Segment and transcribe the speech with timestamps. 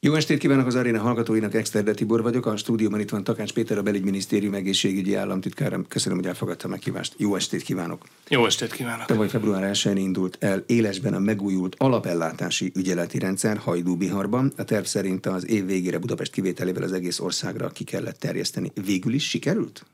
[0.00, 3.78] Jó estét kívánok az aréna hallgatóinak, Exterde Tibor vagyok, a stúdióban itt van Takács Péter,
[3.78, 5.82] a belügyminisztérium egészségügyi államtitkára.
[5.88, 7.14] Köszönöm, hogy elfogadta a meghívást.
[7.16, 8.04] Jó estét kívánok!
[8.28, 9.06] Jó estét kívánok!
[9.06, 14.52] Tavaly február 1-én indult el élesben a megújult alapellátási ügyeleti rendszer Hajdú-Biharban.
[14.56, 18.72] A terv szerint az év végére Budapest kivételével az egész országra ki kellett terjeszteni.
[18.84, 19.86] Végül is sikerült?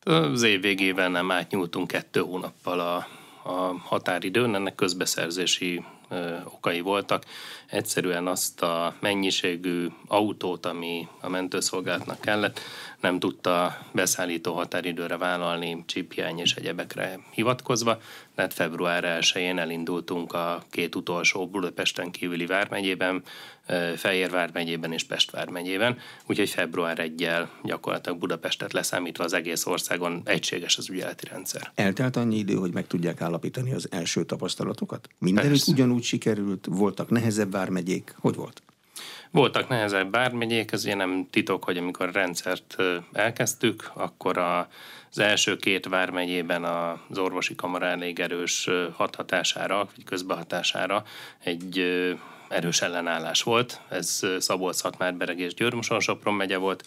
[0.00, 2.96] Az év végében nem átnyúltunk kettő hónappal a,
[3.50, 5.84] a határidőn, ennek közbeszerzési
[6.44, 7.24] okai voltak.
[7.66, 12.60] Egyszerűen azt a mennyiségű autót, ami a mentőszolgálatnak kellett,
[13.00, 17.98] nem tudta beszállító határidőre vállalni csipjány és egyebekre hivatkozva,
[18.34, 23.22] tehát február 1-én elindultunk a két utolsó Budapesten kívüli vármegyében,
[23.96, 27.28] Fejér vármegyében és Pest vármegyében, úgyhogy február 1
[27.62, 31.72] gyakorlatilag Budapestet leszámítva az egész országon egységes az ügyeleti rendszer.
[31.74, 35.08] Eltelt annyi idő, hogy meg tudják állapítani az első tapasztalatokat?
[35.18, 38.62] Mindenütt ugyanúgy sikerült, voltak nehezebb vármegyék, hogy volt?
[39.30, 42.76] Voltak nehezebb bármegyék, ez ugye nem titok, hogy amikor a rendszert
[43.12, 44.68] elkezdtük, akkor a,
[45.16, 51.04] az első két vármegyében az orvosi kamara elég erős hathatására, vagy közbehatására
[51.38, 51.78] egy
[52.48, 53.80] erős ellenállás volt.
[53.88, 56.84] Ez szabolcs szatmár és Győrmoson, Sopron megye volt.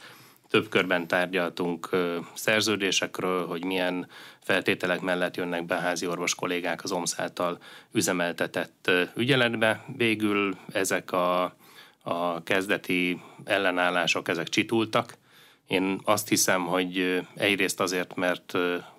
[0.49, 1.89] Több körben tárgyaltunk
[2.33, 4.07] szerződésekről, hogy milyen
[4.43, 7.57] feltételek mellett jönnek be házi orvos kollégák az OMSZ által
[7.91, 9.83] üzemeltetett ügyeletbe.
[9.97, 11.55] Végül ezek a
[12.09, 15.13] a kezdeti ellenállások ezek csitultak.
[15.67, 18.53] Én azt hiszem, hogy egyrészt azért, mert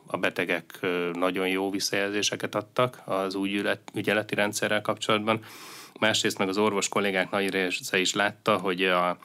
[0.07, 3.63] a betegek nagyon jó visszajelzéseket adtak az új
[3.95, 5.45] ügyeleti rendszerrel kapcsolatban,
[5.99, 9.19] másrészt meg az orvos kollégák nagy része is látta, hogy a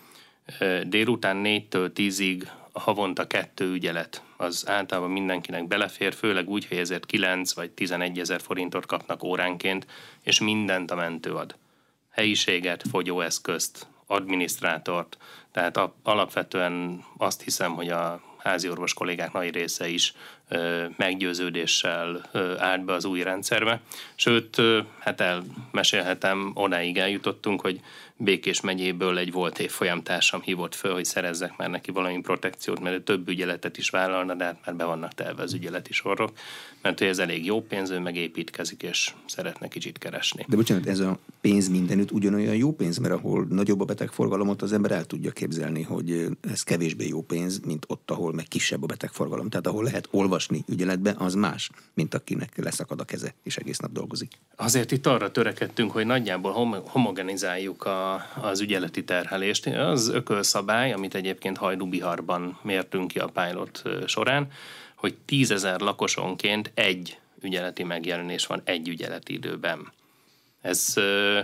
[0.84, 7.54] délután 4-től 10-ig havonta kettő ügyelet, az általában mindenkinek belefér, főleg úgy, hogy ezért 9
[7.54, 9.88] vagy 11 ezer forintot kapnak óránként,
[10.24, 11.56] és mindent a mentő ad.
[12.10, 15.18] Helyiséget, fogyóeszközt, adminisztrátort,
[15.54, 20.14] tehát alapvetően azt hiszem, hogy a házi orvos kollégák nagy része is
[20.98, 23.82] meggyőződéssel állt be az új rendszerbe.
[24.16, 24.62] Sőt,
[25.00, 27.80] hát elmesélhetem, odáig eljutottunk, hogy
[28.18, 33.04] Békés megyéből egy volt évfolyamtársam hívott föl, hogy szerezzek már neki valami protekciót, mert ő
[33.04, 36.32] több ügyeletet is vállalna, de hát már be vannak telve az ügyeleti sorok,
[36.82, 40.46] mert ő ez elég jó pénz, ő megépítkezik, és szeretne kicsit keresni.
[40.48, 44.74] De bocsánat, ez a pénz mindenütt ugyanolyan jó pénz, mert ahol nagyobb a betegforgalomot, az
[44.74, 48.86] ember el tudja képzelni, hogy ez kevésbé jó pénz, mint ott, ahol meg kisebb a
[48.86, 49.50] betegforgalom.
[49.50, 53.92] Tehát ahol lehet olvasni ügyeletbe, az más, mint akinek leszakad a keze, és egész nap
[53.92, 54.32] dolgozik.
[54.56, 58.03] Azért itt arra törekedtünk, hogy nagyjából homogenizáljuk a
[58.42, 59.66] az ügyeleti terhelést.
[59.66, 64.48] Az ökölszabály, amit egyébként Hajdú-Biharban mértünk ki a pilot során,
[64.96, 69.92] hogy tízezer lakosonként egy ügyeleti megjelenés van egy ügyeleti időben.
[70.62, 70.94] Ez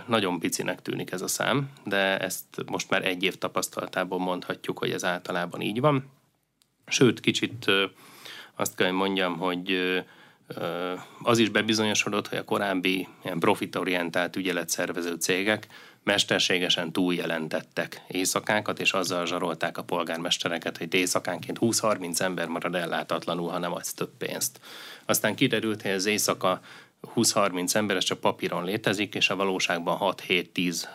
[0.06, 4.92] nagyon picinek tűnik ez a szám, de ezt most már egy év tapasztalatából mondhatjuk, hogy
[4.92, 6.12] ez általában így van.
[6.88, 7.72] Sőt, kicsit
[8.56, 9.80] azt kell, hogy mondjam, hogy
[11.24, 15.68] az is bebizonyosodott, hogy a korábbi ilyen profitorientált ügyeletszervező cégek
[16.04, 23.58] mesterségesen túljelentettek éjszakákat, és azzal zsarolták a polgármestereket, hogy éjszakánként 20-30 ember marad ellátatlanul, ha
[23.58, 24.60] nem adsz több pénzt.
[25.06, 26.62] Aztán kiderült, hogy az éjszaka
[27.16, 30.86] 20-30 ember, ez csak papíron létezik, és a valóságban 6-7-10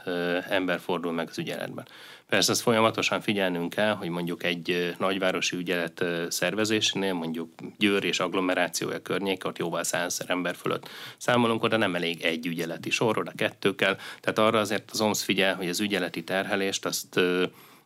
[0.48, 1.86] ember fordul meg az ügyeletben.
[2.34, 9.02] Persze ezt folyamatosan figyelnünk kell, hogy mondjuk egy nagyvárosi ügyelet szervezésnél, mondjuk Győr és agglomerációja
[9.02, 13.74] környék, ott jóval százezer ember fölött számolunk, oda nem elég egy ügyeleti sor, oda kettő
[13.74, 13.96] kell.
[14.20, 17.20] Tehát arra azért az OMSZ figyel, hogy az ügyeleti terhelést azt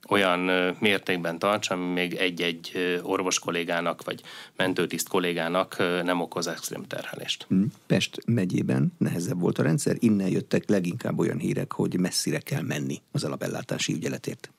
[0.09, 0.41] olyan
[0.81, 2.73] mértékben tartsa, ami még egy-egy
[3.03, 4.23] orvos kollégának vagy
[4.57, 7.45] mentőtiszt kollégának nem okoz extrém terhelést.
[7.49, 7.63] Hm.
[7.87, 13.01] Pest megyében nehezebb volt a rendszer, innen jöttek leginkább olyan hírek, hogy messzire kell menni
[13.13, 14.51] az alapellátási ügyeletért.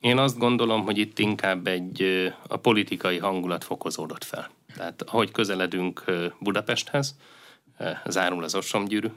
[0.00, 2.02] Én azt gondolom, hogy itt inkább egy
[2.46, 4.50] a politikai hangulat fokozódott fel.
[4.76, 6.04] Tehát ahogy közeledünk
[6.38, 7.16] Budapesthez,
[8.06, 9.08] zárul az osomgyűrű,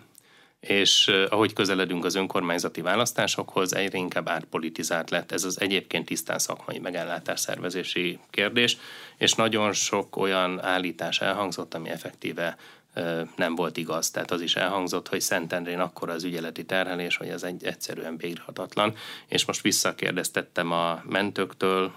[0.68, 6.80] és ahogy közeledünk az önkormányzati választásokhoz, egyre inkább átpolitizált lett ez az egyébként tisztán szakmai
[6.80, 8.78] megellátás szervezési kérdés,
[9.18, 12.58] és nagyon sok olyan állítás elhangzott, ami effektíve
[13.36, 14.12] nem volt igaz.
[14.12, 18.96] Tehát az is elhangzott, hogy Szentendrén akkor az ügyeleti terhelés, hogy az egy, egyszerűen bírhatatlan.
[19.28, 21.92] És most visszakérdeztettem a mentőktől,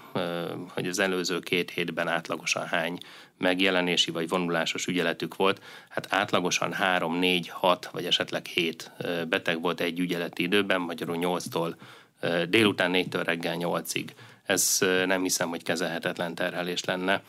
[0.73, 2.97] hogy az előző két hétben átlagosan hány
[3.37, 5.61] megjelenési vagy vonulásos ügyeletük volt.
[5.89, 8.91] Hát átlagosan 3, 4, 6 vagy esetleg 7
[9.29, 11.75] beteg volt egy ügyeleti időben, magyarul 8-tól
[12.49, 14.07] délután 4-től reggel 8-ig.
[14.45, 17.21] Ez nem hiszem, hogy kezelhetetlen terhelés lenne.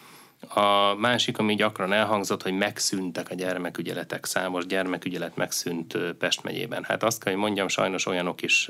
[0.48, 6.84] A másik, ami gyakran elhangzott, hogy megszűntek a gyermekügyeletek, számos gyermekügyelet megszűnt Pest megyében.
[6.84, 8.68] Hát azt kell, hogy mondjam, sajnos olyanok is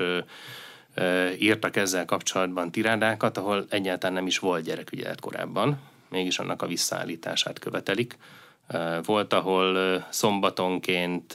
[1.39, 7.59] írtak ezzel kapcsolatban tirádákat, ahol egyáltalán nem is volt gyerekügyelet korábban, mégis annak a visszaállítását
[7.59, 8.17] követelik.
[9.03, 11.33] Volt, ahol szombatonként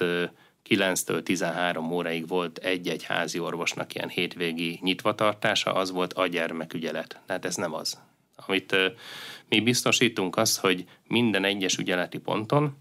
[0.69, 7.21] 9-től 13 óraig volt egy-egy házi orvosnak ilyen hétvégi nyitvatartása, az volt a gyermekügyelet.
[7.27, 8.01] Tehát ez nem az.
[8.37, 8.77] Amit
[9.49, 12.77] mi biztosítunk az, hogy minden egyes ügyeleti ponton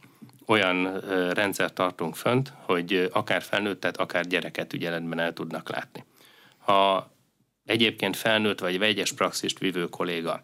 [0.45, 0.99] olyan
[1.29, 6.03] rendszert tartunk fönt, hogy akár felnőttet, akár gyereket ügyeletben el tudnak látni.
[6.57, 7.11] Ha
[7.65, 10.43] egyébként felnőtt vagy vegyes praxist vívő kolléga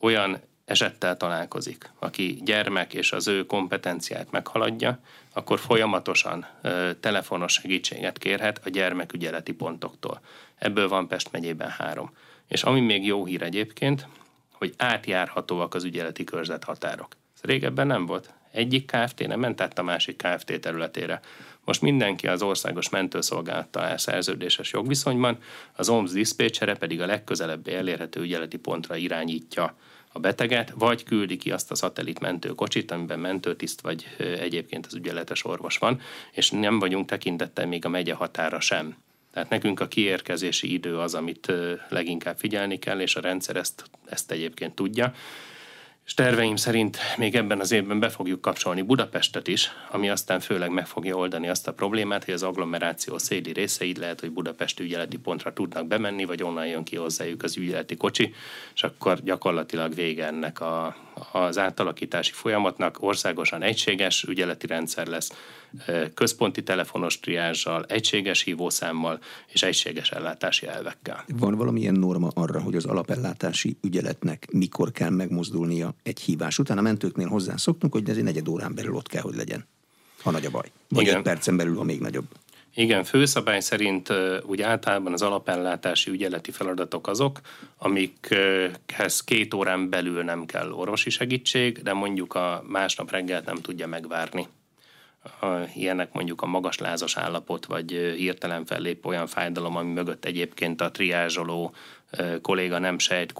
[0.00, 0.40] olyan
[0.70, 4.98] esettel találkozik, aki gyermek és az ő kompetenciát meghaladja,
[5.32, 10.20] akkor folyamatosan ö, telefonos segítséget kérhet a gyermekügyeleti pontoktól.
[10.58, 12.10] Ebből van Pest megyében három.
[12.48, 14.06] És ami még jó hír egyébként,
[14.52, 17.16] hogy átjárhatóak az ügyeleti körzet határok.
[17.34, 18.32] Ez régebben nem volt.
[18.52, 21.20] Egyik KFT nem ment át a másik KFT területére.
[21.64, 25.38] Most mindenki az országos mentőszolgálattal áll szerződéses jogviszonyban,
[25.72, 29.76] az OMS diszpécsere pedig a legközelebbi elérhető ügyeleti pontra irányítja
[30.12, 35.44] a beteget, vagy küldi ki azt a szatellit mentőkocsit, amiben mentőtiszt vagy egyébként az ügyeletes
[35.44, 36.00] orvos van,
[36.32, 38.96] és nem vagyunk tekintettel még a megye határa sem.
[39.32, 41.52] Tehát nekünk a kiérkezési idő az, amit
[41.88, 45.14] leginkább figyelni kell, és a rendszer ezt, ezt egyébként tudja
[46.10, 50.70] és terveim szerint még ebben az évben be fogjuk kapcsolni Budapestet is, ami aztán főleg
[50.70, 55.16] meg fogja oldani azt a problémát, hogy az agglomeráció széli részeid lehet, hogy Budapest ügyeleti
[55.16, 58.34] pontra tudnak bemenni, vagy onnan jön ki hozzájuk az ügyeleti kocsi,
[58.74, 60.96] és akkor gyakorlatilag vége ennek a,
[61.32, 63.02] az átalakítási folyamatnak.
[63.02, 65.32] Országosan egységes ügyeleti rendszer lesz,
[66.14, 71.24] központi telefonos triázsal, egységes hívószámmal és egységes ellátási elvekkel.
[71.28, 76.78] Van valamilyen norma arra, hogy az alapellátási ügyeletnek mikor kell megmozdulnia egy hívás után?
[76.78, 79.66] A mentőknél hozzászoktunk, hogy ez egy negyed órán belül ott kell, hogy legyen,
[80.22, 80.70] ha nagy a baj.
[80.88, 81.16] Vagy Igen.
[81.16, 82.26] egy percen belül, ha még nagyobb.
[82.74, 84.12] Igen, főszabály szerint
[84.46, 87.40] úgy általában az alapellátási ügyeleti feladatok azok,
[87.78, 93.86] amikhez két órán belül nem kell orvosi segítség, de mondjuk a másnap reggel nem tudja
[93.86, 94.48] megvárni
[95.74, 100.90] ilyenek mondjuk a magas lázas állapot, vagy hirtelen fellép olyan fájdalom, ami mögött egyébként a
[100.90, 101.74] triázsoló
[102.42, 103.34] kolléga nem sejt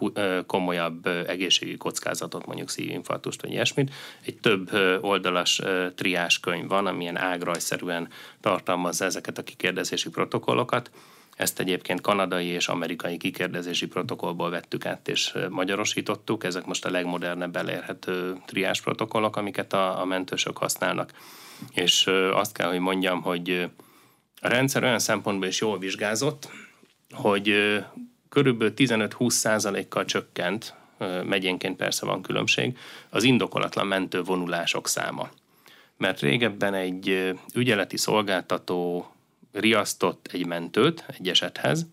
[0.46, 3.94] komolyabb egészségügyi kockázatot, mondjuk szívinfarktust vagy ilyesmit.
[4.24, 5.60] Egy több oldalas
[5.94, 8.08] triás könyv van, amilyen ágrajszerűen
[8.40, 10.90] tartalmazza ezeket a kikérdezési protokollokat.
[11.36, 16.44] Ezt egyébként kanadai és amerikai kikérdezési protokollból vettük át és magyarosítottuk.
[16.44, 21.12] Ezek most a legmodernebb elérhető triás protokollok, amiket a, a mentősök használnak
[21.72, 23.70] és azt kell, hogy mondjam, hogy
[24.40, 26.48] a rendszer olyan szempontból is jól vizsgázott,
[27.10, 27.54] hogy
[28.28, 30.74] körülbelül 15-20 százalékkal csökkent,
[31.24, 32.78] megyénként persze van különbség,
[33.08, 35.28] az indokolatlan mentővonulások száma.
[35.96, 39.12] Mert régebben egy ügyeleti szolgáltató
[39.52, 41.86] riasztott egy mentőt egy esethez,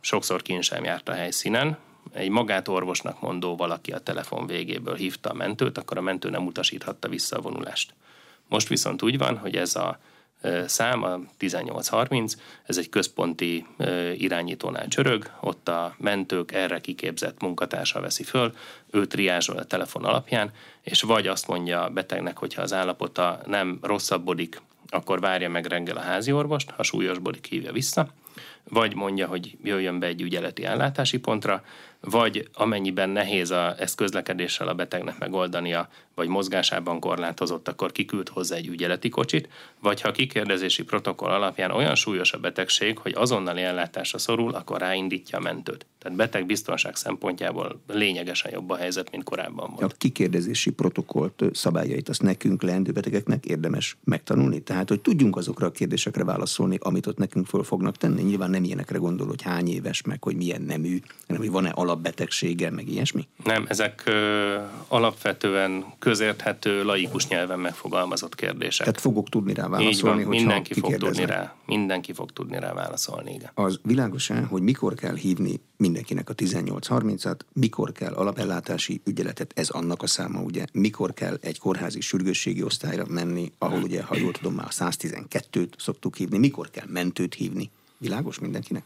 [0.00, 1.78] sokszor kín sem járt a helyszínen,
[2.12, 6.46] egy magát orvosnak mondó valaki a telefon végéből hívta a mentőt, akkor a mentő nem
[6.46, 7.94] utasíthatta vissza a vonulást.
[8.48, 9.98] Most viszont úgy van, hogy ez a
[10.66, 12.34] szám, a 1830,
[12.64, 13.66] ez egy központi
[14.14, 18.54] irányítónál csörög, ott a mentők erre kiképzett munkatársa veszi föl,
[18.90, 20.50] ő triázsol a telefon alapján,
[20.82, 25.96] és vagy azt mondja a betegnek, hogyha az állapota nem rosszabbodik, akkor várja meg reggel
[25.96, 28.08] a házi orvost, ha súlyosbodik, hívja vissza,
[28.68, 31.64] vagy mondja, hogy jöjjön be egy ügyeleti ellátási pontra,
[32.00, 35.88] vagy amennyiben nehéz a, ezt közlekedéssel a betegnek megoldania,
[36.20, 39.48] vagy mozgásában korlátozott, akkor kiküld hozzá egy ügyeleti kocsit,
[39.80, 44.80] vagy ha a kikérdezési protokoll alapján olyan súlyos a betegség, hogy azonnali ellátásra szorul, akkor
[44.80, 45.86] ráindítja a mentőt.
[45.98, 49.92] Tehát beteg biztonság szempontjából lényegesen jobb a helyzet, mint korábban volt.
[49.92, 55.70] A kikérdezési protokollt szabályait azt nekünk, leendő betegeknek érdemes megtanulni, tehát hogy tudjunk azokra a
[55.70, 58.22] kérdésekre válaszolni, amit ott nekünk föl fognak tenni.
[58.22, 62.70] Nyilván nem ilyenekre gondol, hogy hány éves, meg hogy milyen nemű, hanem hogy van-e alapbetegsége,
[62.70, 63.28] meg ilyesmi?
[63.44, 64.58] Nem, ezek ö,
[64.88, 68.86] alapvetően közérthető, laikus nyelven megfogalmazott kérdések.
[68.86, 72.72] Tehát fogok tudni rá válaszolni, Így van, mindenki fog tudni rá, mindenki fog tudni rá
[72.72, 73.50] válaszolni, igen.
[73.54, 80.02] Az világos hogy mikor kell hívni mindenkinek a 1830-at, mikor kell alapellátási ügyeletet, ez annak
[80.02, 84.54] a száma, ugye, mikor kell egy kórházi sürgősségi osztályra menni, ahol ugye, ha jól tudom,
[84.54, 87.70] már a 112-t szoktuk hívni, mikor kell mentőt hívni.
[87.98, 88.82] Világos mindenkinek?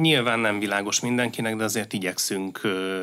[0.00, 2.60] Nyilván nem világos mindenkinek, de azért igyekszünk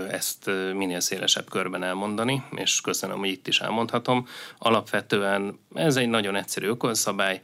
[0.10, 4.27] ezt minél szélesebb körben elmondani, és köszönöm, hogy itt is elmondhatom.
[4.58, 7.42] Alapvetően ez egy nagyon egyszerű ökölszabály,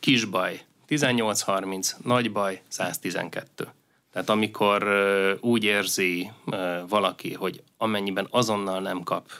[0.00, 3.68] kis baj 1830, nagy baj 112.
[4.12, 4.84] Tehát amikor
[5.40, 6.30] úgy érzi
[6.88, 9.30] valaki, hogy amennyiben azonnal nem kap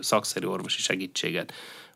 [0.00, 1.52] szakszerű orvosi segítséget,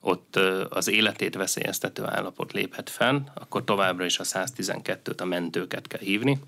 [0.07, 0.37] ott
[0.69, 6.39] az életét veszélyeztető állapot léphet fenn, akkor továbbra is a 112-t, a mentőket kell hívni,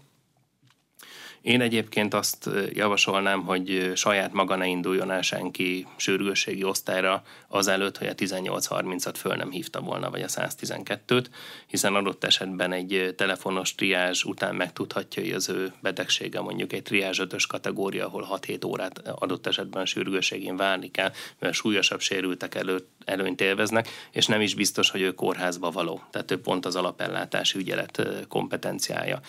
[1.42, 8.06] én egyébként azt javasolnám, hogy saját maga ne induljon el senki sürgősségi osztályra azelőtt, hogy
[8.06, 11.24] a 1830-at föl nem hívta volna, vagy a 112-t,
[11.66, 17.20] hiszen adott esetben egy telefonos triázs után megtudhatja, hogy az ő betegsége mondjuk egy triázs
[17.20, 23.40] 5 kategória, ahol 6-7 órát adott esetben sürgőségén várni kell, mert súlyosabb sérültek előtt előnyt
[23.40, 26.00] élveznek, és nem is biztos, hogy ő kórházba való.
[26.10, 29.20] Tehát ő pont az alapellátási ügyelet kompetenciája.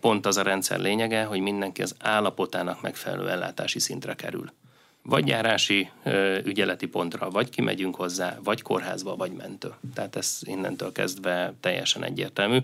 [0.00, 4.52] Pont az a rendszer lényege, hogy mindenki az állapotának megfelelő ellátási szintre kerül.
[5.02, 5.90] Vagy járási
[6.44, 9.72] ügyeleti pontra, vagy kimegyünk hozzá, vagy kórházba, vagy mentő.
[9.94, 12.58] Tehát ez innentől kezdve teljesen egyértelmű.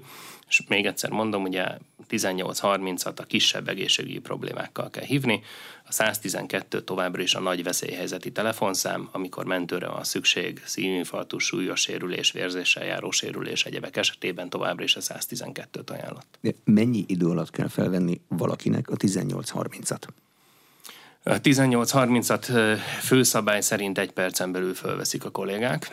[0.49, 1.67] És még egyszer mondom, ugye
[2.09, 5.43] 18-30-at a kisebb egészségügyi problémákkal kell hívni,
[5.88, 12.33] a 112 továbbra is a nagy veszélyhelyzeti telefonszám, amikor mentőre van szükség, szívinfarktus, súlyos sérülés,
[12.33, 16.38] vérzéssel járó sérülés, egyebek esetében továbbra is a 112-t ajánlott.
[16.41, 20.03] De mennyi idő alatt kell felvenni valakinek a 18-30-at?
[21.23, 25.91] A 18-30-at főszabály szerint egy percen belül fölveszik a kollégák.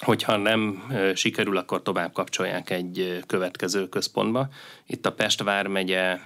[0.00, 4.48] Hogyha nem sikerül, akkor tovább kapcsolják egy következő központba.
[4.86, 6.18] Itt a Pest vármegye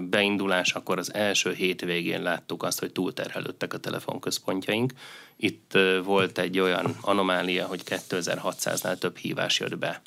[0.00, 4.92] beindulás, akkor az első hétvégén láttuk azt, hogy túlterhelődtek a telefonközpontjaink.
[5.36, 10.02] Itt volt egy olyan anomália, hogy 2600-nál több hívás jött be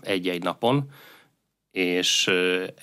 [0.00, 0.90] egy-egy napon,
[1.70, 2.30] és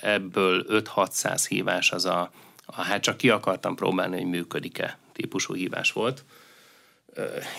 [0.02, 2.32] ebből 5-600 hívás az a,
[2.66, 6.26] a, hát csak ki akartam próbálni, hogy működik-e típusú hívás volt.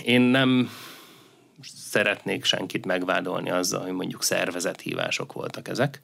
[0.04, 0.70] Én nem
[1.62, 6.02] szeretnék senkit megvádolni azzal, hogy mondjuk szervezett hívások voltak ezek,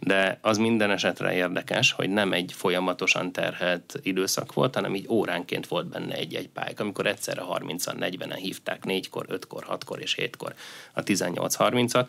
[0.00, 5.66] de az minden esetre érdekes, hogy nem egy folyamatosan terhelt időszak volt, hanem így óránként
[5.66, 10.54] volt benne egy-egy pályk, amikor egyszerre 30-an, 40-en hívták, 4-kor, 5-kor, 6-kor és 7-kor
[10.92, 12.06] a 18-30-at.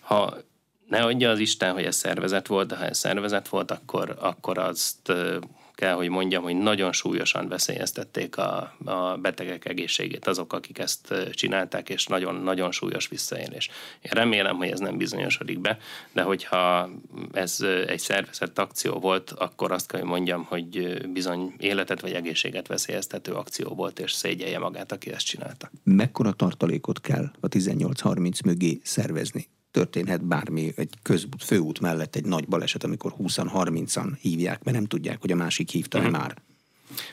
[0.00, 0.36] Ha
[0.88, 4.58] ne adja az Isten, hogy ez szervezet volt, de ha ez szervezet volt, akkor, akkor
[4.58, 5.12] azt
[5.82, 11.88] kell, hogy mondjam, hogy nagyon súlyosan veszélyeztették a, a betegek egészségét azok, akik ezt csinálták,
[11.88, 13.70] és nagyon-nagyon súlyos visszaélés.
[14.00, 15.78] Én remélem, hogy ez nem bizonyosodik be,
[16.12, 16.88] de hogyha
[17.32, 22.66] ez egy szervezett akció volt, akkor azt kell, hogy mondjam, hogy bizony életet vagy egészséget
[22.66, 25.70] veszélyeztető akció volt, és szégyelje magát, aki ezt csinálta.
[25.84, 29.48] Mekkora tartalékot kell a 18-30 mögé szervezni?
[29.72, 35.20] Történhet bármi egy közút, főút mellett egy nagy baleset, amikor 20-30-an hívják, mert nem tudják,
[35.20, 36.12] hogy a másik hívta uh-huh.
[36.12, 36.36] már.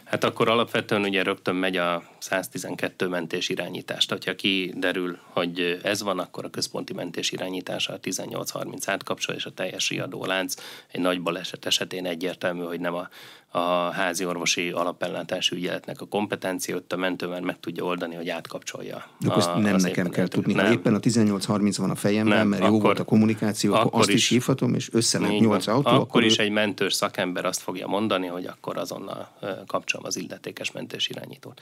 [0.10, 4.24] Hát akkor alapvetően ugye rögtön megy a 112 mentés irányítást.
[4.26, 9.52] Ha kiderül, hogy ez van, akkor a központi mentés irányítása a 18-30 átkapcsol, és a
[9.52, 10.56] teljes riadólánc
[10.92, 13.10] egy nagy baleset esetén egyértelmű, hogy nem a
[13.52, 19.06] a házi orvosi alapellátási ügyeletnek a kompetenciót a mentő már meg tudja oldani, hogy átkapcsolja.
[19.20, 20.54] De ezt nem nekem kell tudni.
[20.54, 20.66] Nem.
[20.66, 23.86] Ha éppen a 18-30 van a fejemben, nem, mert akkor, jó volt a kommunikáció, akkor,
[23.86, 25.90] akkor azt is, is hívhatom, és összenek 8 autó.
[25.90, 26.44] Akkor, akkor is ő...
[26.44, 29.32] egy mentős szakember azt fogja mondani, hogy akkor azonnal
[30.00, 31.62] kapcsolom az illetékes mentés irányítót.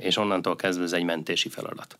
[0.00, 1.98] És onnantól kezdve ez egy mentési feladat.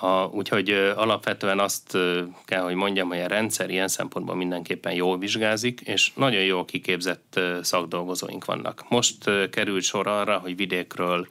[0.00, 1.98] A, úgyhogy alapvetően azt
[2.44, 7.40] kell, hogy mondjam, hogy a rendszer ilyen szempontból mindenképpen jól vizsgázik, és nagyon jól kiképzett
[7.62, 8.84] szakdolgozóink vannak.
[8.88, 11.28] Most került sor arra, hogy vidékről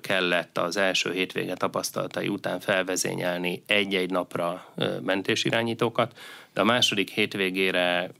[0.00, 6.18] kellett az első hétvége tapasztalatai után felvezényelni egy-egy napra mentésirányítókat,
[6.52, 8.10] de a második hétvégére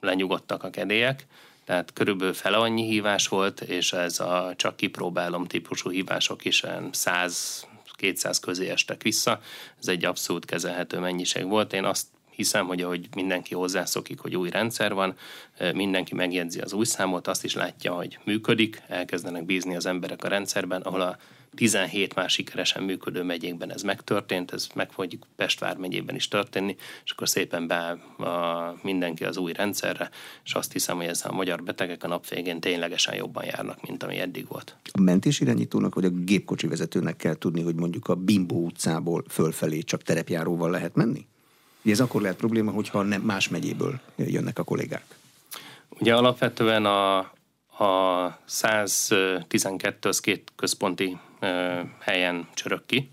[0.00, 1.26] lenyugodtak a kedélyek,
[1.66, 7.66] tehát körülbelül fele annyi hívás volt, és ez a csak kipróbálom típusú hívások is 100
[7.96, 9.40] 200 közé estek vissza.
[9.78, 11.72] Ez egy abszolút kezelhető mennyiség volt.
[11.72, 15.16] Én azt hiszem, hogy ahogy mindenki hozzászokik, hogy új rendszer van,
[15.72, 20.28] mindenki megjegyzi az új számot, azt is látja, hogy működik, elkezdenek bízni az emberek a
[20.28, 21.16] rendszerben, ahol a
[21.54, 27.10] 17 más sikeresen működő megyékben ez megtörtént, ez meg fog Pest vármegyében is történni, és
[27.10, 27.90] akkor szépen be
[28.26, 30.10] a, mindenki az új rendszerre,
[30.44, 34.02] és azt hiszem, hogy ezzel a magyar betegek a nap végén ténylegesen jobban járnak, mint
[34.02, 34.76] ami eddig volt.
[34.92, 40.02] A mentésirányítónak vagy a gépkocsi vezetőnek kell tudni, hogy mondjuk a Bimbo utcából fölfelé csak
[40.02, 41.26] terepjáróval lehet menni?
[41.84, 45.04] Ez akkor lehet probléma, hogyha nem más megyéből jönnek a kollégák.
[45.98, 47.30] Ugye alapvetően a,
[47.78, 51.18] a 112 az két központi
[52.00, 53.10] helyen csörök ki.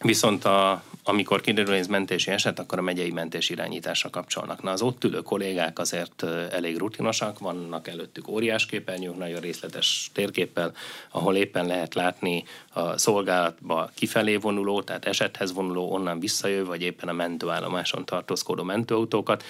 [0.00, 4.62] Viszont a, amikor kiderül, ez mentési eset, akkor a megyei mentés irányításra kapcsolnak.
[4.62, 10.72] Na az ott ülő kollégák azért elég rutinosak, vannak előttük óriás képernyők, nagyon részletes térképpel,
[11.10, 17.08] ahol éppen lehet látni a szolgálatba kifelé vonuló, tehát esethez vonuló, onnan visszajövő, vagy éppen
[17.08, 19.44] a mentőállomáson tartózkodó mentőautókat.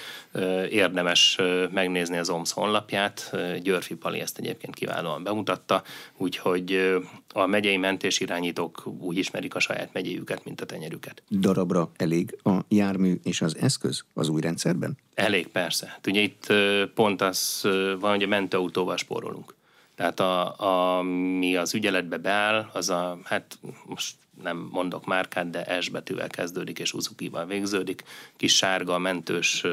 [0.69, 1.37] Érdemes
[1.71, 5.83] megnézni az OMSZ honlapját, Györfi Pali ezt egyébként kiválóan bemutatta,
[6.17, 6.99] úgyhogy
[7.33, 11.23] a megyei mentés irányítók úgy ismerik a saját megyéjüket, mint a tenyerüket.
[11.51, 14.97] Darabra elég a jármű és az eszköz az új rendszerben?
[15.13, 15.87] Elég, persze.
[15.87, 16.53] Hát ugye itt
[16.93, 17.61] pont az
[17.99, 19.55] van, hogy a mentőautóval spórolunk.
[19.95, 20.59] Tehát a,
[20.97, 26.27] a, mi az ügyeletbe beáll, az a, hát most nem mondok márkát, de S betűvel
[26.27, 28.03] kezdődik és Uzuki-val végződik,
[28.37, 29.63] kis sárga, mentős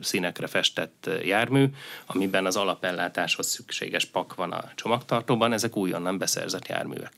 [0.00, 1.66] színekre festett jármű,
[2.06, 7.12] amiben az alapellátáshoz szükséges pak van a csomagtartóban, ezek újonnan beszerzett járművek.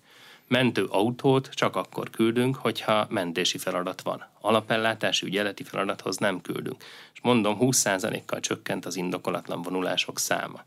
[0.48, 4.24] Mentő autót csak akkor küldünk, hogyha mentési feladat van.
[4.40, 6.84] Alapellátási ügyeleti feladathoz nem küldünk.
[7.14, 10.64] És mondom, 20%-kal csökkent az indokolatlan vonulások száma.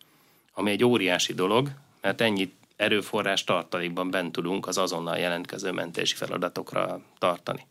[0.54, 1.70] Ami egy óriási dolog,
[2.02, 7.66] mert ennyit erőforrás tartalékban bent tudunk az azonnal jelentkező mentési feladatokra tartani.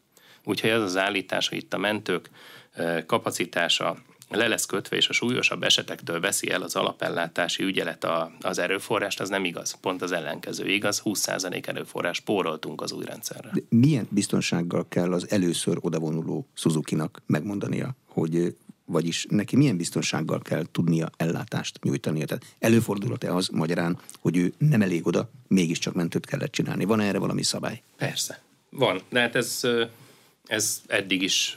[0.45, 2.31] Úgyhogy ez az állítás, hogy itt a mentők
[3.07, 3.97] kapacitása
[4.37, 9.21] le lesz kötve, és a súlyosabb esetektől veszi el az alapellátási ügyelet a, az erőforrást,
[9.21, 9.77] az nem igaz.
[9.81, 13.51] Pont az ellenkező igaz, 20% erőforrás póroltunk az új rendszerre.
[13.53, 20.65] De milyen biztonsággal kell az először odavonuló Suzuki-nak megmondania, hogy vagyis neki milyen biztonsággal kell
[20.73, 22.25] tudnia ellátást nyújtania.
[22.25, 26.85] Tehát előfordulhat-e az magyarán, hogy ő nem elég oda, mégiscsak mentőt kellett csinálni.
[26.85, 27.83] Van erre valami szabály?
[27.97, 28.43] Persze.
[28.71, 29.01] Van.
[29.09, 29.61] De hát ez
[30.51, 31.55] ez eddig is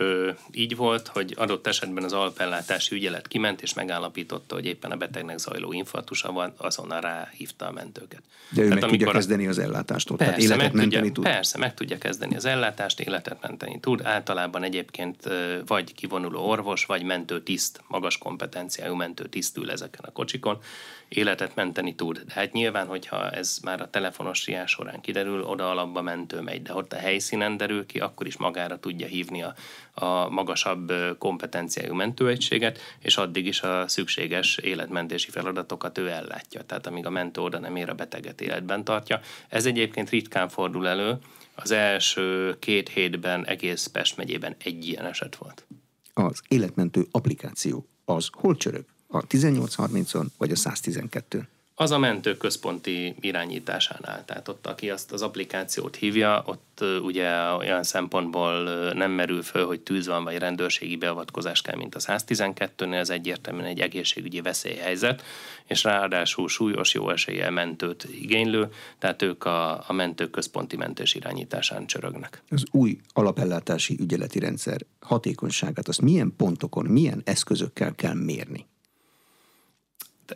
[0.51, 5.37] így volt, hogy adott esetben az alapellátási ügyelet kiment, és megállapította, hogy éppen a betegnek
[5.37, 8.21] zajló infarktusa van, azonnal ráhívta a mentőket.
[8.49, 11.23] De ő Tehát meg tudja kezdeni az ellátást ott, persze, tehát életet menteni tudja, tud?
[11.23, 14.01] Persze, meg tudja kezdeni az ellátást, életet menteni tud.
[14.03, 15.29] Általában egyébként
[15.67, 20.59] vagy kivonuló orvos, vagy mentőtiszt, magas kompetenciájú mentőtiszt ül ezeken a kocsikon,
[21.07, 22.17] életet menteni tud.
[22.17, 26.61] De hát nyilván, hogyha ez már a telefonos siás során kiderül, oda alapba mentő megy,
[26.61, 29.53] de ott a helyszínen derül ki, akkor is magára tudja hívni a,
[29.93, 36.63] a magasabb kompetenciájú mentőegységet, és addig is a szükséges életmentési feladatokat ő ellátja.
[36.63, 39.19] Tehát amíg a mentő oda nem ér, a beteget életben tartja.
[39.49, 41.17] Ez egyébként ritkán fordul elő.
[41.55, 45.65] Az első két hétben egész Pest megyében egy ilyen eset volt.
[46.13, 48.85] Az életmentő applikáció az hol csörög?
[49.07, 51.43] A 1830-on vagy a 112-n?
[51.75, 57.83] Az a mentő központi irányításánál, tehát ott, aki azt az applikációt hívja, ott ugye olyan
[57.83, 63.09] szempontból nem merül föl, hogy tűz van, vagy rendőrségi beavatkozás kell, mint a 112-nél, ez
[63.09, 65.23] egyértelműen egy egészségügyi veszélyhelyzet,
[65.67, 70.77] és ráadásul súlyos jó eséllyel mentőt igénylő, tehát ők a, a mentő központi
[71.13, 72.43] irányításán csörögnek.
[72.49, 78.65] Az új alapellátási ügyeleti rendszer hatékonyságát, azt milyen pontokon, milyen eszközökkel kell mérni?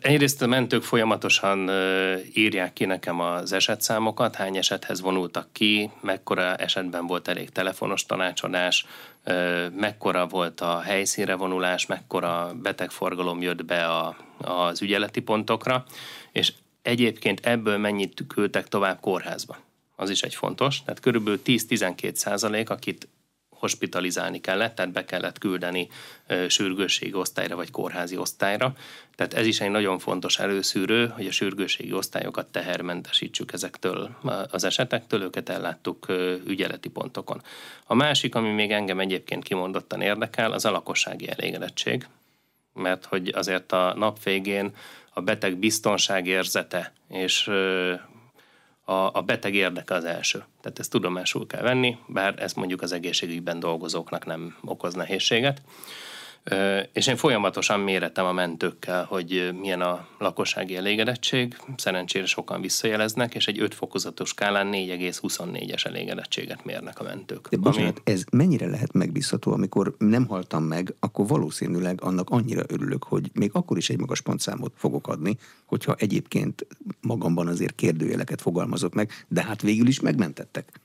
[0.01, 1.69] Egyrészt a mentők folyamatosan
[2.33, 8.85] írják ki nekem az esetszámokat, hány esethez vonultak ki, mekkora esetben volt elég telefonos tanácsadás,
[9.75, 15.85] mekkora volt a helyszínre vonulás, mekkora betegforgalom jött be a, az ügyeleti pontokra,
[16.31, 19.57] és egyébként ebből mennyit küldtek tovább kórházba.
[19.95, 20.83] Az is egy fontos.
[20.83, 23.07] Tehát körülbelül 10-12 százalék, akit
[23.59, 25.87] hospitalizálni kellett, tehát be kellett küldeni
[26.47, 28.73] sürgősségi osztályra vagy kórházi osztályra.
[29.15, 34.17] Tehát ez is egy nagyon fontos előszűrő, hogy a sürgősségi osztályokat tehermentesítsük ezektől
[34.51, 36.05] az esetektől, őket elláttuk
[36.45, 37.41] ügyeleti pontokon.
[37.85, 42.07] A másik, ami még engem egyébként kimondottan érdekel, az a lakossági elégedettség,
[42.73, 44.75] mert hogy azért a nap végén
[45.13, 47.49] a beteg biztonságérzete és
[48.89, 50.43] a, a beteg érdeke az első.
[50.61, 55.61] Tehát ezt tudomásul kell venni, bár ez mondjuk az egészségügyben dolgozóknak nem okoz nehézséget.
[56.91, 61.57] És én folyamatosan méretem a mentőkkel, hogy milyen a lakossági elégedettség.
[61.75, 67.47] Szerencsére sokan visszajeleznek, és egy 5 fokozatos skálán 4,24-es elégedettséget mérnek a mentők.
[67.49, 68.15] De bocsánat, ami...
[68.15, 73.49] ez mennyire lehet megbízható, amikor nem haltam meg, akkor valószínűleg annak annyira örülök, hogy még
[73.53, 76.67] akkor is egy magas pontszámot fogok adni, hogyha egyébként
[77.01, 80.81] magamban azért kérdőjeleket fogalmazok meg, de hát végül is megmentettek.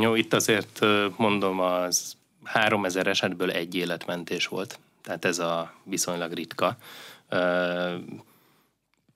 [0.00, 0.84] Jó, itt azért
[1.16, 6.76] mondom, az 3000 esetből egy életmentés volt tehát ez a viszonylag ritka.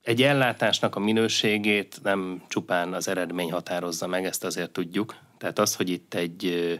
[0.01, 5.15] Egy ellátásnak a minőségét nem csupán az eredmény határozza meg, ezt azért tudjuk.
[5.37, 6.79] Tehát az, hogy itt egy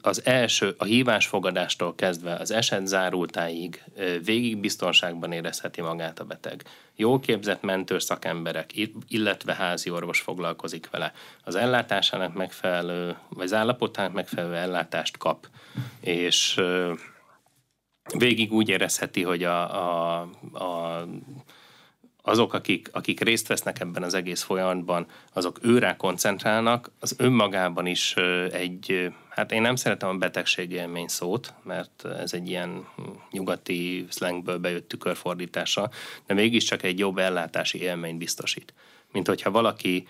[0.00, 3.82] az első, a hívásfogadástól kezdve az eset zárultáig
[4.24, 6.64] végig biztonságban érezheti magát a beteg.
[6.96, 8.70] Jól képzett mentőr szakemberek,
[9.08, 11.12] illetve házi orvos foglalkozik vele.
[11.44, 15.46] Az ellátásának megfelelő, vagy az állapotának megfelelő ellátást kap,
[16.00, 16.60] és
[18.12, 20.20] végig úgy érezheti, hogy a, a,
[20.52, 21.06] a
[22.26, 28.14] azok, akik, akik részt vesznek ebben az egész folyamatban, azok őrá koncentrálnak, az önmagában is
[28.52, 32.86] egy, hát én nem szeretem a betegségélmény szót, mert ez egy ilyen
[33.30, 35.90] nyugati szlengből bejött tükörfordítása,
[36.26, 38.74] de mégiscsak egy jobb ellátási élményt biztosít.
[39.12, 40.08] Mint hogyha valaki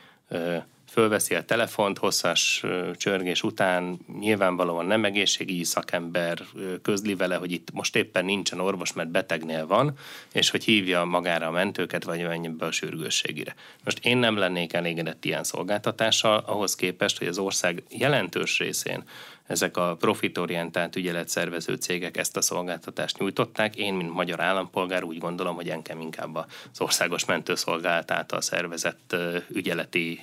[0.91, 2.65] fölveszi a telefont hosszas
[2.97, 6.43] csörgés után, nyilvánvalóan nem egészségügyi szakember
[6.83, 9.97] közli vele, hogy itt most éppen nincsen orvos, mert betegnél van,
[10.33, 13.55] és hogy hívja magára a mentőket, vagy menjen be a sürgősségire.
[13.85, 19.05] Most én nem lennék elégedett ilyen szolgáltatással, ahhoz képest, hogy az ország jelentős részén
[19.47, 23.77] ezek a profitorientált ügyeletszervező cégek ezt a szolgáltatást nyújtották.
[23.77, 29.17] Én, mint magyar állampolgár úgy gondolom, hogy engem inkább az országos mentőszolgálat által szervezett
[29.49, 30.21] ügyeleti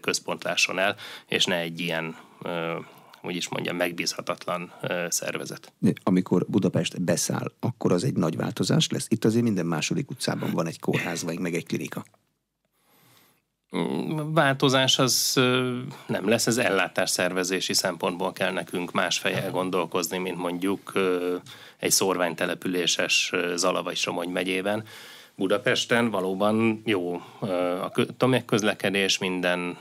[0.00, 0.96] központ lásson el,
[1.26, 2.16] és ne egy ilyen
[3.20, 4.72] hogy is mondjam, megbízhatatlan
[5.08, 5.72] szervezet.
[6.02, 9.06] Amikor Budapest beszáll, akkor az egy nagy változás lesz.
[9.08, 12.04] Itt azért minden második utcában van egy kórház, vagy meg egy klinika
[14.24, 15.32] változás az
[16.06, 20.92] nem lesz, ez ellátásszervezési szempontból kell nekünk más fejjel gondolkozni, mint mondjuk
[21.78, 24.84] egy szorványtelepüléses Zala vagy Somogy megyében.
[25.36, 27.14] Budapesten valóban jó
[27.82, 29.78] a tömegközlekedés, minden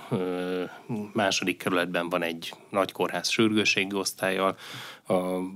[1.14, 4.58] második kerületben van egy nagy kórház sürgőségi osztályjal,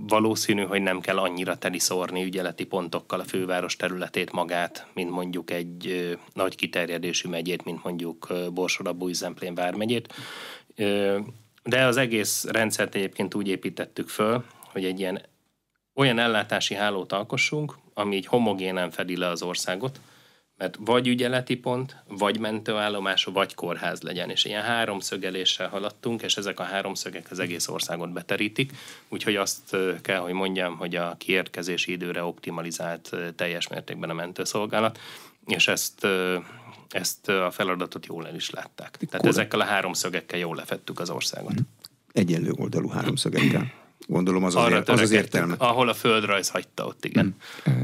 [0.08, 6.18] valószínű, hogy nem kell annyira teliszórni ügyeleti pontokkal a főváros területét magát, mint mondjuk egy
[6.34, 10.14] nagy kiterjedésű megyét, mint mondjuk Borsod, Bújzemplén vármegyét.
[11.64, 15.22] De az egész rendszert egyébként úgy építettük föl, hogy egy ilyen
[15.94, 20.00] olyan ellátási hálót alkossunk, ami így homogénen fedi le az országot,
[20.58, 24.30] mert vagy ügyeleti pont, vagy mentőállomás, vagy kórház legyen.
[24.30, 28.72] És ilyen háromszögeléssel haladtunk, és ezek a háromszögek az egész országot beterítik,
[29.10, 35.00] úgyhogy azt kell, hogy mondjam, hogy a kiérkezési időre optimalizált teljes mértékben a mentőszolgálat,
[35.46, 36.08] és ezt
[36.90, 38.98] ezt a feladatot jól el is látták.
[38.98, 39.30] Tehát Kor...
[39.30, 41.54] ezekkel a háromszögekkel jól lefettük az országot.
[42.12, 43.72] Egyenlő oldalú háromszögekkel.
[44.08, 45.56] Gondolom az, Arra az, az, az értelme.
[45.58, 47.36] Ahol a földrajz hagyta, ott igen.
[47.64, 47.82] Hmm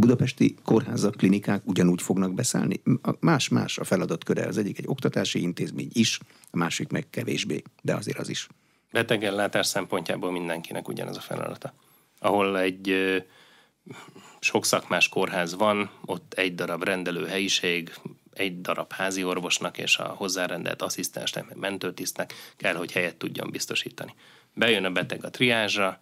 [0.00, 2.82] budapesti kórházak, klinikák ugyanúgy fognak beszállni.
[3.20, 4.46] Más-más a feladatköre.
[4.46, 6.18] Az egyik egy oktatási intézmény is,
[6.50, 8.48] a másik meg kevésbé, de azért az is.
[8.92, 11.74] Betegellátás szempontjából mindenkinek ugyanaz a feladata.
[12.18, 12.94] Ahol egy
[14.40, 17.92] sok szakmás kórház van, ott egy darab rendelő helyiség,
[18.32, 24.14] egy darab házi orvosnak és a hozzárendelt asszisztensnek, mentőtisztnek kell, hogy helyet tudjon biztosítani.
[24.54, 26.00] Bejön a beteg a triázsra,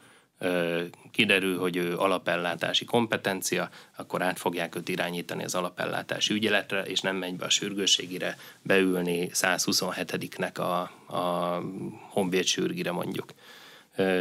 [1.10, 7.16] kiderül, hogy ő alapellátási kompetencia, akkor át fogják őt irányítani az alapellátási ügyeletre, és nem
[7.16, 10.80] megy be a sürgőségire beülni 127-nek a,
[11.16, 11.62] a
[12.08, 13.32] honvéd sürgire mondjuk.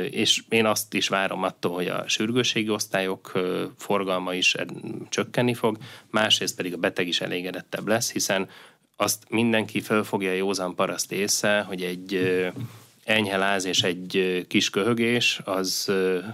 [0.10, 3.32] És én azt is várom attól, hogy a sürgőségi osztályok
[3.78, 4.56] forgalma is
[5.10, 5.78] csökkenni fog,
[6.12, 8.50] másrészt pedig a beteg is elégedettebb lesz, hiszen
[8.96, 12.13] azt mindenki föl fogja józan paraszt észre, hogy egy
[13.08, 15.91] enyhe láz és egy kis köhögés, az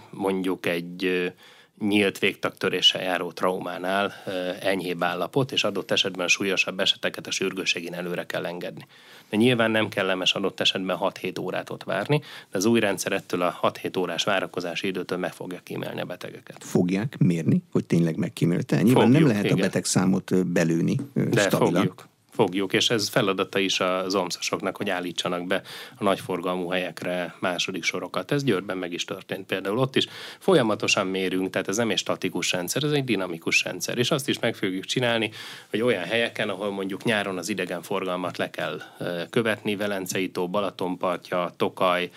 [0.09, 1.31] mondjuk egy
[1.79, 4.13] nyílt végtagtöréssel járó traumánál
[4.61, 8.87] enyhébb állapot, és adott esetben súlyosabb eseteket a sürgőségén előre kell engedni.
[9.29, 13.41] De nyilván nem kellemes adott esetben 6-7 órát ott várni, de az új rendszer ettől
[13.41, 16.63] a 6-7 órás várakozási időtől meg fogja kímélni a betegeket.
[16.63, 18.81] Fogják mérni, hogy tényleg megkímélte?
[18.81, 19.57] Nyilván fogjuk, nem lehet igen.
[19.57, 21.73] a betegszámot belőni De stabilan.
[21.73, 25.61] fogjuk fogjuk, és ez feladata is az omszosoknak, hogy állítsanak be
[25.97, 28.31] a nagyforgalmú helyekre második sorokat.
[28.31, 30.07] Ez Győrben meg is történt például ott is.
[30.39, 34.39] Folyamatosan mérünk, tehát ez nem egy statikus rendszer, ez egy dinamikus rendszer, és azt is
[34.39, 35.31] meg fogjuk csinálni,
[35.69, 38.81] hogy olyan helyeken, ahol mondjuk nyáron az idegenforgalmat le kell
[39.29, 42.09] követni, Velencei tó, Balatonpartja, Tokaj,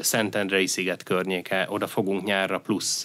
[0.00, 3.04] Szentendrei sziget környéke, oda fogunk nyárra plusz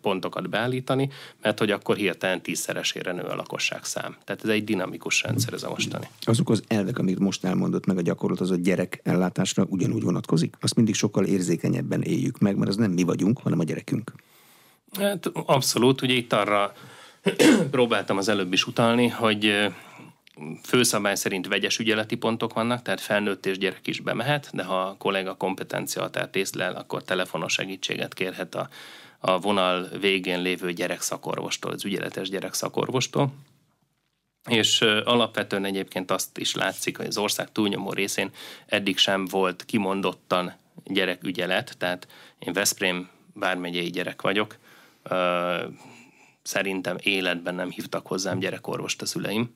[0.00, 1.10] pontokat beállítani,
[1.42, 4.16] mert hogy akkor hirtelen tízszeresére nő a lakosság szám.
[4.24, 6.08] Tehát ez egy dinamikus rendszer ez a mostani.
[6.20, 10.56] Azok az elvek, amit most elmondott meg a gyakorlat, az a gyerek ellátásra ugyanúgy vonatkozik?
[10.60, 14.12] Azt mindig sokkal érzékenyebben éljük meg, mert az nem mi vagyunk, hanem a gyerekünk.
[14.98, 16.72] Hát abszolút, ugye itt arra
[17.70, 19.70] próbáltam az előbb is utalni, hogy
[20.62, 24.96] főszabály szerint vegyes ügyeleti pontok vannak, tehát felnőtt és gyerek is bemehet, de ha a
[24.98, 28.68] kollega kompetencia tehát észlel, akkor telefonos segítséget kérhet a,
[29.18, 33.32] a vonal végén lévő gyerekszakorvostól, az ügyeletes gyerekszakorvostól.
[34.48, 38.30] És alapvetően egyébként azt is látszik, hogy az ország túlnyomó részén
[38.66, 40.52] eddig sem volt kimondottan
[40.84, 44.56] gyerekügyelet, tehát én Veszprém bármegyei gyerek vagyok,
[46.42, 49.54] szerintem életben nem hívtak hozzám gyerekorvost a szüleim,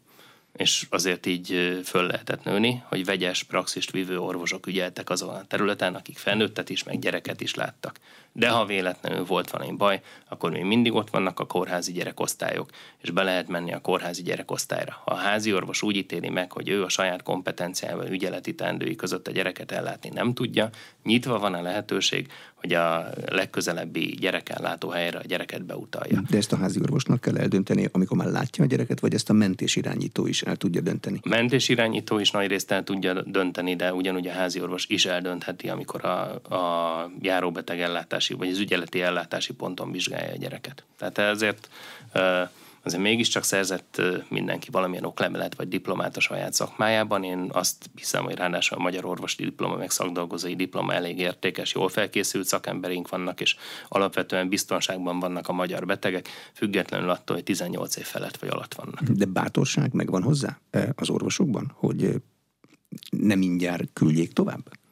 [0.57, 5.95] és azért így föl lehetett nőni, hogy vegyes praxist vívő orvosok ügyeltek azon a területen,
[5.95, 7.99] akik felnőttet is, meg gyereket is láttak.
[8.37, 12.71] De ha véletlenül volt valami baj, akkor még mindig ott vannak a kórházi gyerekosztályok,
[13.03, 15.01] és be lehet menni a kórházi gyerekosztályra.
[15.05, 19.29] Ha a házi orvos úgy ítéli meg, hogy ő a saját kompetenciával ügyeleti tendői között
[19.29, 20.71] a gyereket ellátni nem tudja,
[21.03, 26.23] nyitva van a lehetőség, hogy a legközelebbi gyerekellátó helyre a gyereket beutalja.
[26.31, 29.33] De ezt a házi orvosnak kell eldönteni, amikor már látja a gyereket, vagy ezt a
[29.33, 31.19] mentés irányító is el tudja dönteni?
[31.23, 35.07] A mentés irányító is nagy részt el tudja dönteni, de ugyanúgy a házi orvos is
[35.07, 37.81] eldöntheti, amikor a, a járóbeteg
[38.25, 40.85] ellátási, vagy az ügyeleti ellátási ponton vizsgálja a gyereket.
[40.97, 41.69] Tehát ezért
[42.83, 47.25] azért mégiscsak szerzett mindenki valamilyen oklevelet vagy diplomát a saját szakmájában.
[47.25, 51.89] Én azt hiszem, hogy ráadásul a magyar orvosi diploma, meg szakdolgozói diploma elég értékes, jól
[51.89, 53.57] felkészült szakemberink vannak, és
[53.89, 59.03] alapvetően biztonságban vannak a magyar betegek, függetlenül attól, hogy 18 év felett vagy alatt vannak.
[59.03, 60.59] De bátorság megvan hozzá
[60.95, 62.23] az orvosokban, hogy
[63.11, 64.83] nem mindjárt küldjék tovább?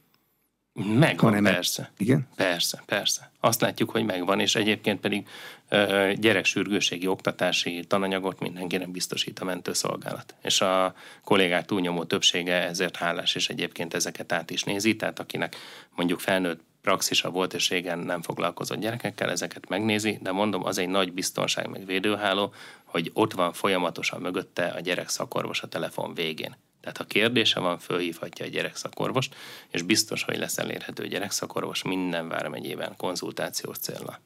[0.75, 1.91] Megvan, hanem persze.
[1.97, 2.29] Igen?
[2.37, 3.31] Persze, persze.
[3.41, 5.29] Azt látjuk, hogy megvan, és egyébként pedig
[5.69, 10.35] ö, gyereksürgőségi oktatási tananyagot mindenkinek biztosít a mentőszolgálat.
[10.43, 15.57] És a kollégák túlnyomó többsége ezért hálás, és egyébként ezeket át is nézi, tehát akinek
[15.95, 20.89] mondjuk felnőtt praxisa volt, és régen nem foglalkozott gyerekekkel, ezeket megnézi, de mondom, az egy
[20.89, 22.53] nagy biztonság meg védőháló,
[22.85, 26.57] hogy ott van folyamatosan mögötte a gyerek szakorvos a telefon végén.
[26.83, 29.35] Tehát ha kérdése van, fölhívhatja a gyerekszakorvost,
[29.71, 34.21] és biztos, hogy lesz elérhető gyerekszakorvos minden vármegyében konzultációs célra.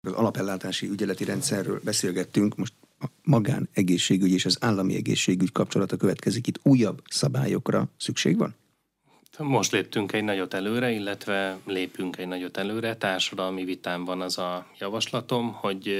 [0.00, 6.46] Az alapellátási ügyeleti rendszerről beszélgettünk, most a magánegészségügy és az állami egészségügy kapcsolata következik.
[6.46, 8.54] Itt újabb szabályokra szükség van?
[9.38, 12.96] Most léptünk egy nagyot előre, illetve lépünk egy nagyot előre.
[12.96, 15.94] Társadalmi vitán van az a javaslatom, hogy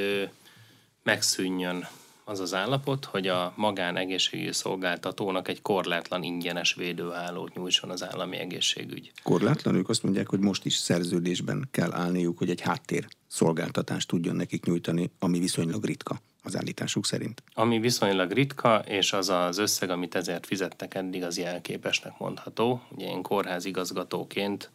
[1.02, 1.88] megszűnjön
[2.28, 8.36] az az állapot, hogy a magán egészségügyi szolgáltatónak egy korlátlan ingyenes védőhálót nyújtson az állami
[8.36, 9.12] egészségügy.
[9.22, 9.74] Korlátlan?
[9.74, 14.64] Ők azt mondják, hogy most is szerződésben kell állniuk, hogy egy háttér szolgáltatást tudjon nekik
[14.64, 17.42] nyújtani, ami viszonylag ritka az állításuk szerint.
[17.54, 22.82] Ami viszonylag ritka, és az az összeg, amit ezért fizettek eddig, az jelképesnek mondható.
[22.90, 24.70] Ugye én kórházigazgatóként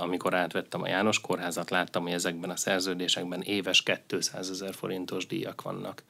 [0.00, 5.62] amikor átvettem a János kórházat, láttam, hogy ezekben a szerződésekben éves 200 ezer forintos díjak
[5.62, 6.02] vannak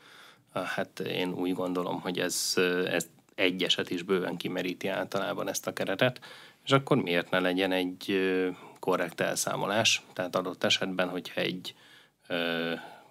[0.52, 2.54] hát én úgy gondolom, hogy ez,
[2.86, 6.20] ez egy eset is bőven kimeríti általában ezt a keretet,
[6.64, 8.20] és akkor miért ne legyen egy
[8.80, 10.02] korrekt elszámolás?
[10.12, 11.74] Tehát adott esetben, hogyha egy,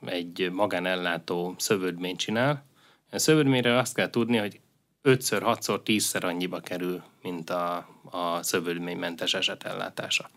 [0.05, 2.67] egy magánellátó szövődményt csinál,
[3.11, 4.59] a szövődményre azt kell tudni, hogy
[5.03, 10.29] 5-ször, 6-szor, 10-szer annyiba kerül, mint a, a szövődménymentes esetellátása.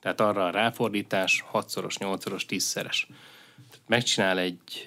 [0.00, 3.02] Tehát arra a ráfordítás 6-szoros, 8-szoros, 10-szeres.
[3.86, 4.82] Megcsinál egy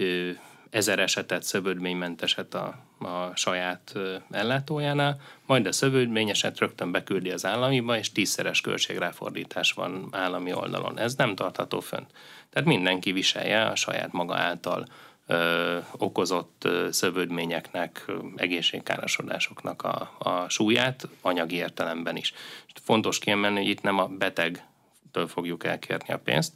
[0.70, 3.94] ezer esetet, szövődménymenteset a, a saját
[4.32, 11.00] ellátójánál, majd a szövődményeset rögtön beküldi az államiba, és tízszeres költségráfordítás van állami oldalon.
[11.00, 12.12] Ez nem tartható fönt.
[12.50, 14.86] Tehát mindenki viselje a saját maga által
[15.28, 22.34] ö, okozott szövődményeknek, egészségkárosodásoknak a, a súlyát, anyagi értelemben is.
[22.68, 26.54] És fontos kiemelni, hogy itt nem a betegtől fogjuk elkérni a pénzt,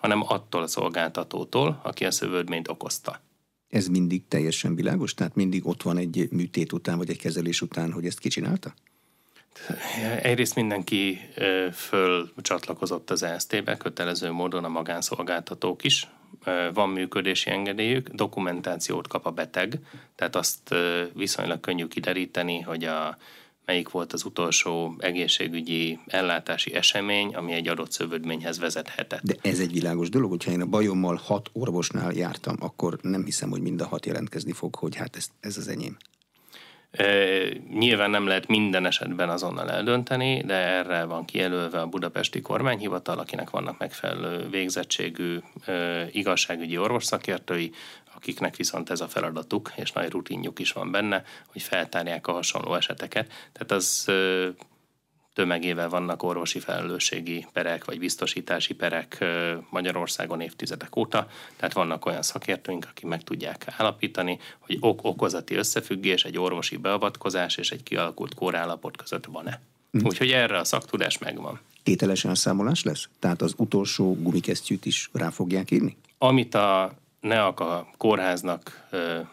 [0.00, 3.20] hanem attól a szolgáltatótól, aki a szövődményt okozta.
[3.70, 5.14] Ez mindig teljesen világos?
[5.14, 8.74] Tehát mindig ott van egy műtét után, vagy egy kezelés után, hogy ezt kicsinálta?
[10.22, 11.18] Egyrészt mindenki
[11.72, 16.08] föl csatlakozott az ESZT-be, kötelező módon a magánszolgáltatók is.
[16.74, 19.78] Van működési engedélyük, dokumentációt kap a beteg,
[20.14, 20.74] tehát azt
[21.14, 23.16] viszonylag könnyű kideríteni, hogy a
[23.64, 29.22] melyik volt az utolsó egészségügyi ellátási esemény, ami egy adott szövődményhez vezethetett.
[29.22, 33.50] De ez egy világos dolog, hogyha én a bajommal hat orvosnál jártam, akkor nem hiszem,
[33.50, 35.96] hogy mind a hat jelentkezni fog, hogy hát ez, ez az enyém.
[36.90, 37.04] E,
[37.72, 43.50] nyilván nem lehet minden esetben azonnal eldönteni, de erre van kijelölve a budapesti kormányhivatal, akinek
[43.50, 47.72] vannak megfelelő végzettségű e, igazságügyi orvosszakértői,
[48.20, 52.74] akiknek viszont ez a feladatuk, és nagy rutinjuk is van benne, hogy feltárják a hasonló
[52.74, 53.32] eseteket.
[53.52, 54.04] Tehát az
[55.32, 59.24] tömegével vannak orvosi felelősségi perek, vagy biztosítási perek
[59.70, 66.38] Magyarországon évtizedek óta, tehát vannak olyan szakértőink, akik meg tudják állapítani, hogy ok-okozati összefüggés, egy
[66.38, 69.60] orvosi beavatkozás és egy kialakult kórállapot között van-e.
[69.98, 70.04] Mm.
[70.04, 71.60] Úgyhogy erre a szaktudás megvan.
[71.82, 73.08] Tételesen számolás lesz?
[73.18, 75.96] Tehát az utolsó gumikesztyűt is rá fogják írni?
[76.18, 78.88] Amit a NEAK a kórháznak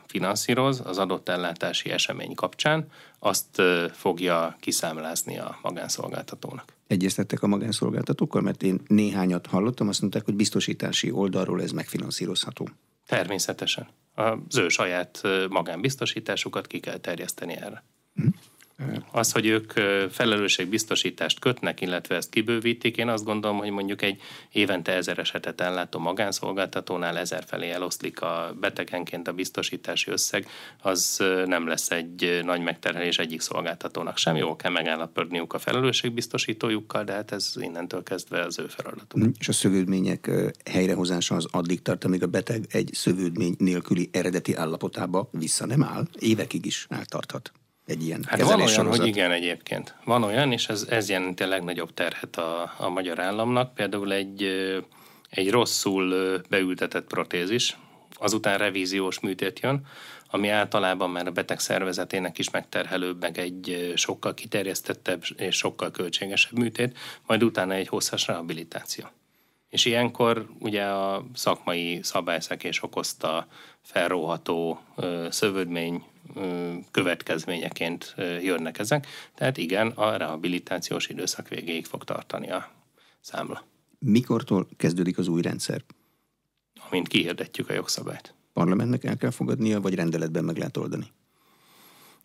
[0.07, 2.87] finanszíroz az adott ellátási esemény kapcsán,
[3.19, 6.73] azt fogja kiszámlázni a magánszolgáltatónak.
[6.87, 12.69] Egyeztettek a magánszolgáltatókkal, mert én néhányat hallottam, azt mondták, hogy biztosítási oldalról ez megfinanszírozható.
[13.07, 13.87] Természetesen.
[14.15, 17.83] Az ő saját magánbiztosításukat ki kell terjeszteni erre.
[18.15, 18.27] Hm.
[19.11, 19.71] Az, hogy ők
[20.11, 25.99] felelősségbiztosítást kötnek, illetve ezt kibővítik, én azt gondolom, hogy mondjuk egy évente ezer esetet ellátó
[25.99, 30.47] magánszolgáltatónál ezer felé eloszlik a betegenként a biztosítási összeg,
[30.81, 34.35] az nem lesz egy nagy megterhelés egyik szolgáltatónak sem.
[34.35, 39.21] Jól kell megállapodniuk a felelősségbiztosítójukkal, de hát ez innentől kezdve az ő feladatuk.
[39.21, 40.31] Hm, és a szövődmények
[40.71, 46.07] helyrehozása az addig tart, amíg a beteg egy szövődmény nélküli eredeti állapotába vissza nem áll.
[46.19, 47.51] Évekig is eltarthat
[47.87, 48.99] egy ilyen hát van olyan, sorozat.
[48.99, 49.95] hogy igen egyébként.
[50.03, 53.73] Van olyan, és ez, ez jelenti a legnagyobb terhet a, a magyar államnak.
[53.73, 54.43] Például egy,
[55.29, 57.77] egy rosszul beültetett protézis,
[58.13, 59.85] azután revíziós műtét jön,
[60.29, 66.57] ami általában már a beteg szervezetének is megterhelőbb, meg egy sokkal kiterjesztettebb és sokkal költségesebb
[66.57, 66.97] műtét,
[67.27, 69.05] majd utána egy hosszas rehabilitáció.
[69.69, 73.47] És ilyenkor ugye a szakmai szabályszekés okozta
[73.81, 74.79] felróható
[75.29, 76.03] szövődmény
[76.91, 79.07] következményeként jönnek ezek.
[79.35, 82.71] Tehát igen, a rehabilitációs időszak végéig fog tartani a
[83.19, 83.63] számla.
[83.99, 85.83] Mikortól kezdődik az új rendszer?
[86.89, 88.33] Amint kihirdetjük a jogszabályt.
[88.53, 91.05] Parlamentnek el kell fogadnia, vagy rendeletben meg lehet oldani?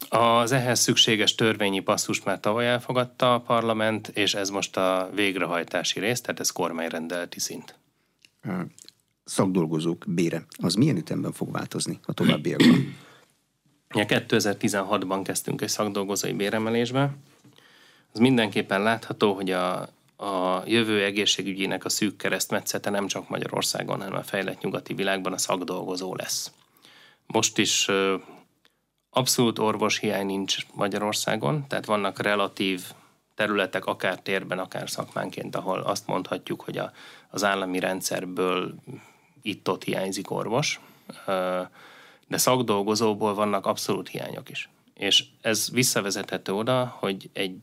[0.08, 6.00] Az ehhez szükséges törvényi passzus már tavaly elfogadta a parlament, és ez most a végrehajtási
[6.00, 7.78] rész, tehát ez kormányrendeleti szint.
[9.24, 12.96] Szakdolgozók bére, az milyen ütemben fog változni a továbbiakban?
[13.88, 17.14] 2016-ban kezdtünk egy szakdolgozói béremelésbe.
[18.12, 19.80] Az mindenképpen látható, hogy a,
[20.16, 25.38] a jövő egészségügyének a szűk keresztmetszete nem csak Magyarországon, hanem a fejlett nyugati világban a
[25.38, 26.52] szakdolgozó lesz.
[27.26, 27.88] Most is
[29.14, 32.82] abszolút orvoshiány nincs Magyarországon, tehát vannak relatív
[33.34, 36.92] területek, akár térben, akár szakmánként, ahol azt mondhatjuk, hogy a,
[37.30, 38.74] az állami rendszerből
[39.42, 40.80] itt-ott hiányzik orvos
[42.32, 44.68] de szakdolgozóból vannak abszolút hiányok is.
[44.94, 47.62] És ez visszavezethető oda, hogy egy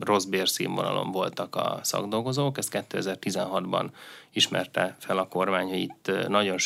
[0.00, 3.86] rossz bérszínvonalon voltak a szakdolgozók, ezt 2016-ban
[4.32, 6.56] ismerte fel a kormány, hogy itt nagyon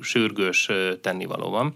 [0.00, 0.70] sürgős
[1.00, 1.74] tennivaló van.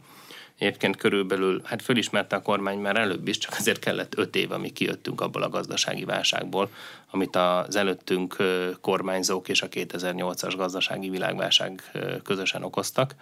[0.65, 4.73] Egyébként körülbelül, hát fölismerte a kormány már előbb is, csak azért kellett öt év, amíg
[4.73, 6.71] kijöttünk abból a gazdasági válságból,
[7.11, 8.37] amit az előttünk
[8.81, 11.83] kormányzók és a 2008-as gazdasági világválság
[12.23, 13.15] közösen okoztak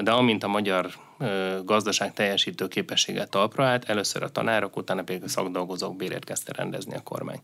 [0.00, 0.90] de amint a magyar
[1.64, 6.94] gazdaság teljesítő képessége talpra állt, először a tanárok, utána pedig a szakdolgozók bérét kezdte rendezni
[6.94, 7.40] a kormány.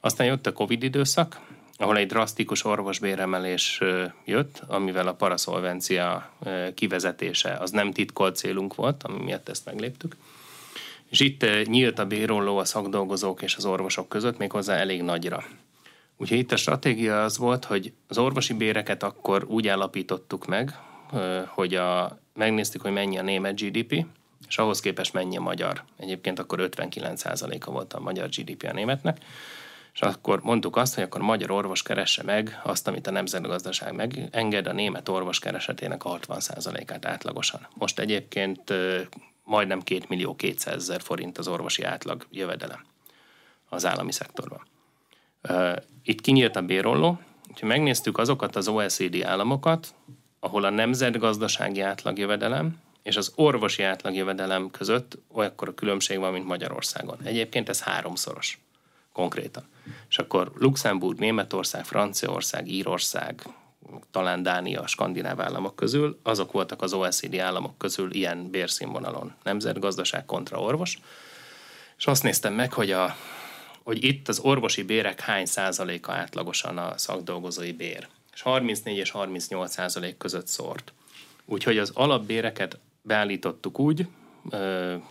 [0.00, 1.40] Aztán jött a Covid időszak,
[1.78, 3.80] ahol egy drasztikus orvosbéremelés
[4.24, 6.32] jött, amivel a paraszolvencia
[6.74, 10.16] kivezetése az nem titkolt célunk volt, ami miatt ezt megléptük.
[11.10, 15.44] És itt nyílt a bérolló a szakdolgozók és az orvosok között, méghozzá elég nagyra.
[16.16, 20.74] Úgyhogy itt a stratégia az volt, hogy az orvosi béreket akkor úgy állapítottuk meg,
[21.46, 24.04] hogy a, megnéztük, hogy mennyi a német GDP,
[24.48, 25.82] és ahhoz képest mennyi a magyar.
[25.96, 29.18] Egyébként akkor 59%-a volt a magyar GDP a németnek,
[30.00, 33.94] és akkor mondtuk azt, hogy akkor a magyar orvos keresse meg azt, amit a nemzetgazdaság
[33.94, 37.66] megenged, a német orvos keresetének a 60%-át átlagosan.
[37.74, 38.72] Most egyébként
[39.44, 42.84] majdnem 2 millió 200 ezer forint az orvosi átlag jövedelem
[43.68, 44.62] az állami szektorban.
[46.02, 47.18] Itt kinyílt a bérolló,
[47.60, 49.94] ha megnéztük azokat az OECD államokat,
[50.40, 57.18] ahol a nemzetgazdasági átlagjövedelem és az orvosi átlagjövedelem között olyakkor a különbség van, mint Magyarországon.
[57.24, 58.58] Egyébként ez háromszoros
[59.18, 59.64] konkrétan.
[60.08, 63.42] És akkor Luxemburg, Németország, Franciaország, Írország,
[64.10, 69.34] talán Dánia, skandináv államok közül, azok voltak az OECD államok közül ilyen bérszínvonalon.
[69.42, 70.98] Nemzetgazdaság kontra orvos.
[71.96, 73.16] És azt néztem meg, hogy, a,
[73.82, 79.72] hogy itt az orvosi bérek hány százaléka átlagosan a szakdolgozói bér és 34 és 38
[79.72, 80.92] százalék között szórt.
[81.44, 84.06] Úgyhogy az alapbéreket beállítottuk úgy,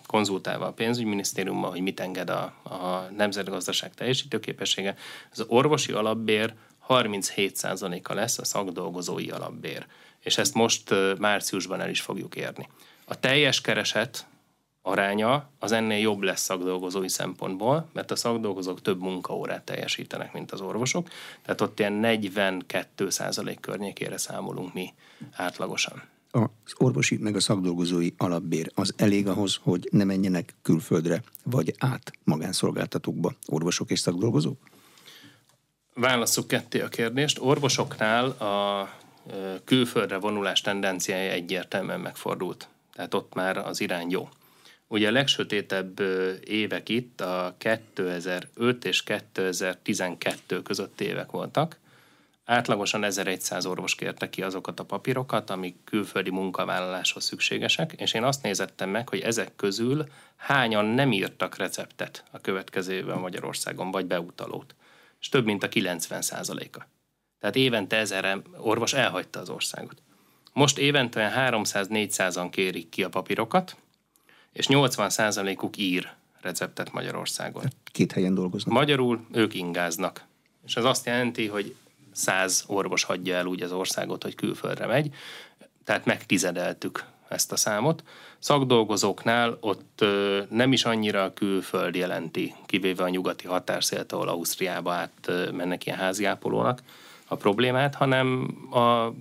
[0.08, 4.96] konzultálva a pénzügyminisztériummal, hogy mit enged a, a nemzetgazdaság teljesítőképessége.
[5.32, 6.54] Az orvosi alapbér
[6.88, 9.86] 37%-a lesz a szakdolgozói alapbér,
[10.20, 12.68] és ezt most márciusban el is fogjuk érni.
[13.06, 14.28] A teljes kereset
[14.82, 20.62] aránya az ennél jobb lesz szakdolgozói szempontból, mert a szakdolgozók több munkaórát teljesítenek, mint az
[20.62, 21.10] orvosok,
[21.42, 24.94] tehát ott ilyen 42 százalék környékére számolunk mi
[25.32, 26.04] átlagosan.
[26.38, 32.12] Az orvosi meg a szakdolgozói alapbér az elég ahhoz, hogy ne menjenek külföldre, vagy át
[32.24, 34.58] magánszolgáltatókba orvosok és szakdolgozók?
[35.94, 37.40] Válasszuk ketté a kérdést.
[37.40, 38.90] Orvosoknál a
[39.64, 42.68] külföldre vonulás tendenciája egyértelműen megfordult.
[42.94, 44.30] Tehát ott már az irány jó.
[44.88, 46.00] Ugye a legsötétebb
[46.44, 51.78] évek itt a 2005 és 2012 között évek voltak.
[52.50, 58.44] Átlagosan 1100 orvos kérte ki azokat a papírokat, amik külföldi munkavállaláshoz szükségesek, és én azt
[58.44, 64.76] nézettem meg, hogy ezek közül hányan nem írtak receptet a következő évben Magyarországon, vagy beutalót.
[65.20, 66.88] És több mint a 90 százaléka.
[67.40, 70.02] Tehát évente ezer orvos elhagyta az országot.
[70.54, 73.76] Most évente 300-400-an kérik ki a papírokat,
[74.52, 77.64] és 80 százalékuk ír receptet Magyarországon.
[77.92, 78.74] Két helyen dolgoznak.
[78.74, 80.26] Magyarul ők ingáznak.
[80.66, 81.76] És ez azt jelenti, hogy
[82.18, 85.14] száz orvos hagyja el úgy az országot, hogy külföldre megy,
[85.84, 88.04] tehát megtizedeltük ezt a számot.
[88.40, 94.92] Szakdolgozóknál ott ö, nem is annyira a külföld jelenti, kivéve a nyugati határszélt, ahol Ausztriába
[94.92, 96.82] át ö, mennek ilyen háziápolónak
[97.28, 99.14] a problémát, hanem a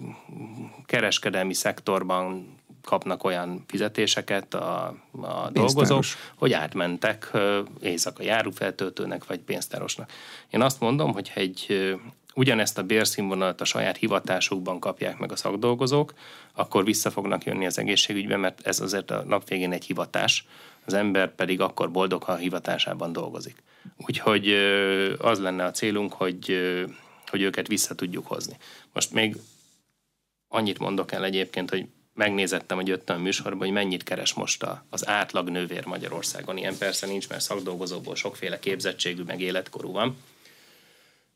[0.87, 7.31] kereskedelmi szektorban kapnak olyan fizetéseket a, a dolgozók, hogy átmentek
[7.81, 10.11] éjszaka járufeltöltőnek vagy pénztárosnak.
[10.51, 11.95] Én azt mondom, hogy egy
[12.37, 16.15] ugyanezt a bérszínvonalat a saját hivatásukban kapják meg a szakdolgozók,
[16.53, 20.47] akkor vissza fognak jönni az egészségügybe, mert ez azért a nap végén egy hivatás,
[20.85, 23.63] az ember pedig akkor boldog, ha a hivatásában dolgozik.
[23.97, 24.49] Úgyhogy
[25.19, 26.59] az lenne a célunk, hogy,
[27.27, 28.57] hogy őket vissza tudjuk hozni.
[28.93, 29.37] Most még
[30.49, 35.09] annyit mondok el egyébként, hogy megnézettem, hogy jöttem a műsorba, hogy mennyit keres most az
[35.09, 36.57] átlag nővér Magyarországon.
[36.57, 40.17] Ilyen persze nincs, mert szakdolgozóból sokféle képzettségű, meg életkorú van.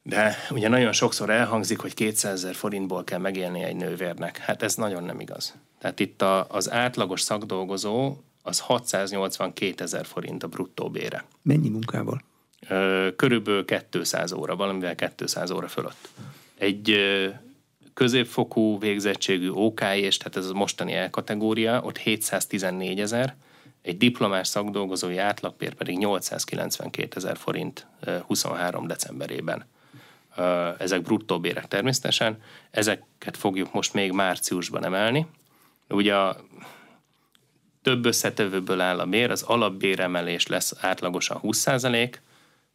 [0.03, 4.39] De ugye nagyon sokszor elhangzik, hogy 200 ezer forintból kell megélni egy nővérnek.
[4.39, 5.55] Hát ez nagyon nem igaz.
[5.79, 11.25] Tehát itt a, az átlagos szakdolgozó az 682 ezer forint a bruttó bére.
[11.43, 12.23] Mennyi munkával?
[13.17, 16.09] Körülbelül 200 óra, valamivel 200 óra fölött.
[16.59, 16.97] Egy
[17.95, 23.37] középfokú végzettségű OK és tehát ez a mostani elkategória, ott 714 ezer,
[23.83, 27.87] egy diplomás szakdolgozói átlagpér pedig 892 ezer forint
[28.27, 29.67] 23 decemberében.
[30.79, 32.43] Ezek bruttó bérek természetesen.
[32.71, 35.27] Ezeket fogjuk most még márciusban emelni.
[35.89, 36.37] Ugye a
[37.83, 42.15] több összetevőből áll a bér, az alapbéremelés lesz átlagosan 20%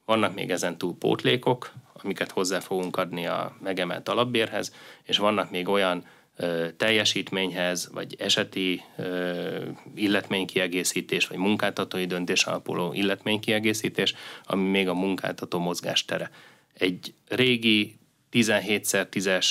[0.05, 1.71] vannak még ezen túl pótlékok,
[2.03, 6.05] amiket hozzá fogunk adni a megemelt alapbérhez, és vannak még olyan
[6.35, 14.13] ö, teljesítményhez, vagy eseti ö, illetménykiegészítés, vagy munkáltatói döntés alapuló illetménykiegészítés,
[14.43, 16.29] ami még a munkáltató mozgástere.
[16.77, 17.97] Egy régi
[18.31, 19.47] 17x10-es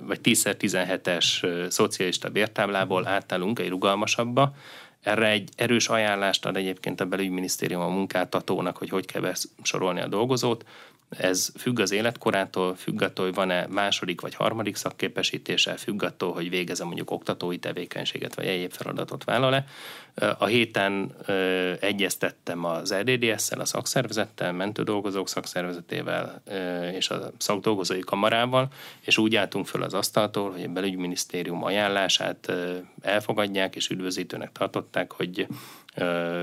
[0.00, 4.54] vagy 10x17-es szocialista bértáblából átállunk egy rugalmasabbba,
[5.02, 10.08] erre egy erős ajánlást ad egyébként a belügyminisztérium a munkáltatónak, hogy hogy kell besorolni a
[10.08, 10.64] dolgozót.
[11.18, 16.50] Ez függ az életkorától, függ attól, hogy van-e második vagy harmadik szakképesítése, függ attól, hogy
[16.50, 19.64] végezem mondjuk oktatói tevékenységet vagy egyéb feladatot vállal-e.
[20.38, 28.68] A héten ö, egyeztettem az RDDS-szel, a szakszervezettel, mentődolgozók szakszervezetével ö, és a szakdolgozói kamarával,
[29.00, 35.12] és úgy álltunk föl az asztaltól, hogy a belügyminisztérium ajánlását ö, elfogadják és üdvözítőnek tartották,
[35.12, 35.46] hogy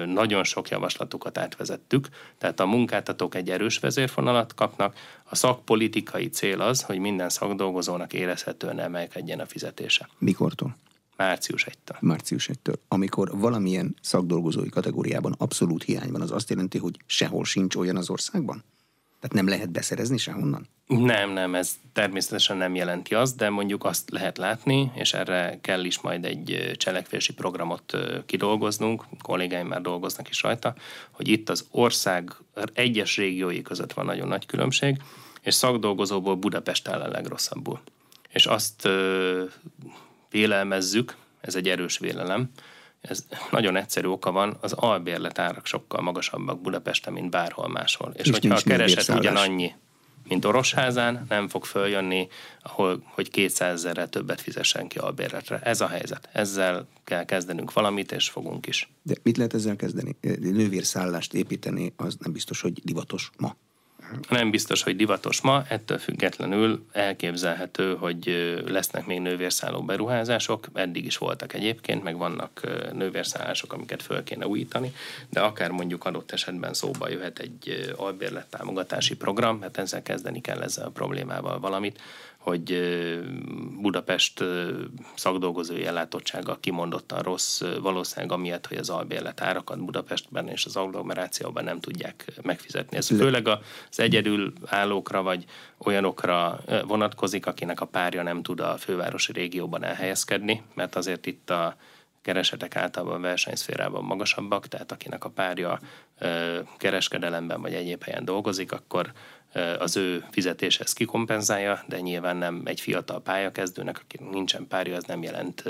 [0.06, 6.82] nagyon sok javaslatukat átvezettük, tehát a munkáltatók egy erős vezérfonalat kapnak, a szakpolitikai cél az,
[6.82, 10.10] hogy minden szakdolgozónak érezhetően emelkedjen a fizetése.
[10.18, 10.76] Mikortól?
[11.18, 12.00] Március 1-től.
[12.00, 12.76] Március 1-től.
[12.88, 18.10] Amikor valamilyen szakdolgozói kategóriában abszolút hiány van, az azt jelenti, hogy sehol sincs olyan az
[18.10, 18.64] országban?
[19.20, 20.68] Tehát nem lehet beszerezni sehonnan?
[20.88, 25.84] Nem, nem, ez természetesen nem jelenti azt, de mondjuk azt lehet látni, és erre kell
[25.84, 30.76] is majd egy cselekvési programot kidolgoznunk, kollégáim már dolgoznak is rajta,
[31.12, 32.32] hogy itt az ország
[32.74, 34.98] egyes régiói között van nagyon nagy különbség,
[35.42, 37.82] és szakdolgozóból Budapest áll a legrosszabbul.
[38.30, 38.88] És azt
[40.30, 42.50] vélelmezzük, ez egy erős vélelem,
[43.02, 48.12] ez nagyon egyszerű oka van, az albérletárak sokkal magasabbak Budapesten, mint bárhol máshol.
[48.16, 49.72] És, és hogyha a kereset ugyanannyi,
[50.28, 52.28] mint Orosházán, nem fog följönni,
[52.62, 55.60] ahol, hogy 200 ezerrel többet fizessen ki albérletre.
[55.60, 56.30] Ez a helyzet.
[56.32, 58.92] Ezzel kell kezdenünk valamit, és fogunk is.
[59.02, 60.18] De mit lehet ezzel kezdeni?
[60.40, 63.56] Nővérszállást építeni, az nem biztos, hogy divatos ma.
[64.30, 71.18] Nem biztos, hogy divatos ma, ettől függetlenül elképzelhető, hogy lesznek még nővérszálló beruházások, eddig is
[71.18, 72.62] voltak egyébként, meg vannak
[72.94, 74.94] nővérszállások, amiket föl kéne újítani,
[75.30, 80.62] de akár mondjuk adott esetben szóba jöhet egy albérlet támogatási program, mert ezzel kezdeni kell
[80.62, 82.00] ezzel a problémával valamit,
[82.50, 82.80] hogy
[83.82, 84.44] Budapest
[85.16, 91.80] szakdolgozói ellátottsága kimondottan rossz, valószínűleg amiatt, hogy az albérlet árakat Budapestben és az agglomerációban nem
[91.80, 92.98] tudják megfizetni.
[92.98, 95.46] Ez főleg az egyedül állókra vagy
[95.78, 101.76] olyanokra vonatkozik, akinek a párja nem tud a fővárosi régióban elhelyezkedni, mert azért itt a
[102.22, 105.80] keresetek általában versenyszférában magasabbak, tehát akinek a párja
[106.78, 109.12] kereskedelemben vagy egyéb helyen dolgozik, akkor
[109.80, 115.04] az ő fizetése ezt kikompenzálja, de nyilván nem egy fiatal pályakezdőnek, aki nincsen párja, az
[115.04, 115.64] nem jelent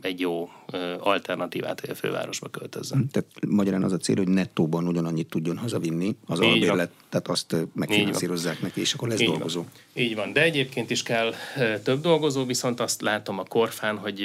[0.00, 0.50] egy jó
[0.98, 3.08] alternatívát, hogy a fővárosba költözzön.
[3.08, 8.60] Tehát magyarán az a cél, hogy nettóban ugyanannyit tudjon hazavinni az albérlet, tehát azt megfinanszírozzák
[8.60, 9.60] neki, és akkor lesz Így dolgozó.
[9.60, 9.70] Van.
[10.04, 11.34] Így van, de egyébként is kell
[11.82, 14.22] több dolgozó, viszont azt látom a korfán, hogy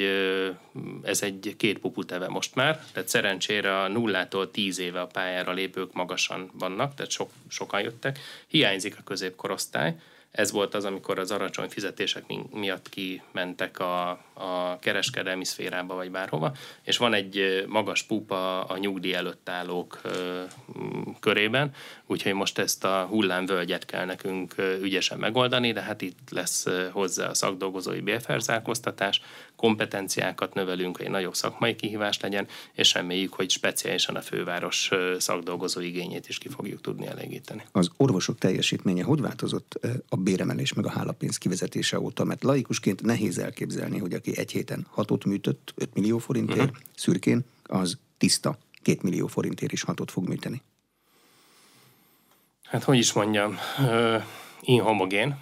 [1.02, 5.92] ez egy két puputeve most már, tehát szerencsére a nullától tíz éve a pályára lépők
[5.92, 8.18] magasan vannak, tehát sok, sokan jöttek.
[8.78, 9.96] Hiányzik a középkorosztály,
[10.30, 16.52] ez volt az, amikor az alacsony fizetések miatt kimentek a, a kereskedelmi szférába, vagy bárhova,
[16.82, 20.00] és van egy magas pupa a nyugdíj előtt állók
[21.20, 21.74] körében,
[22.06, 27.34] úgyhogy most ezt a hullámvölgyet kell nekünk ügyesen megoldani, de hát itt lesz hozzá a
[27.34, 29.20] szakdolgozói bérfelzálkoztatás,
[29.56, 35.80] kompetenciákat növelünk, hogy egy nagyobb szakmai kihívás legyen, és reméljük, hogy speciálisan a főváros szakdolgozó
[35.80, 37.62] igényét is ki fogjuk tudni elégíteni.
[37.72, 42.24] Az orvosok teljesítménye hogy változott a béremelés meg a hálapénz kivezetése óta?
[42.24, 46.76] Mert laikusként nehéz elképzelni, hogy aki egy héten hatot műtött 5 millió forintért, uh-huh.
[46.94, 50.62] szürkén, az tiszta 2 millió forintért is hatot fog műteni.
[52.62, 53.56] Hát hogy is mondjam,
[54.60, 55.38] inhomogén,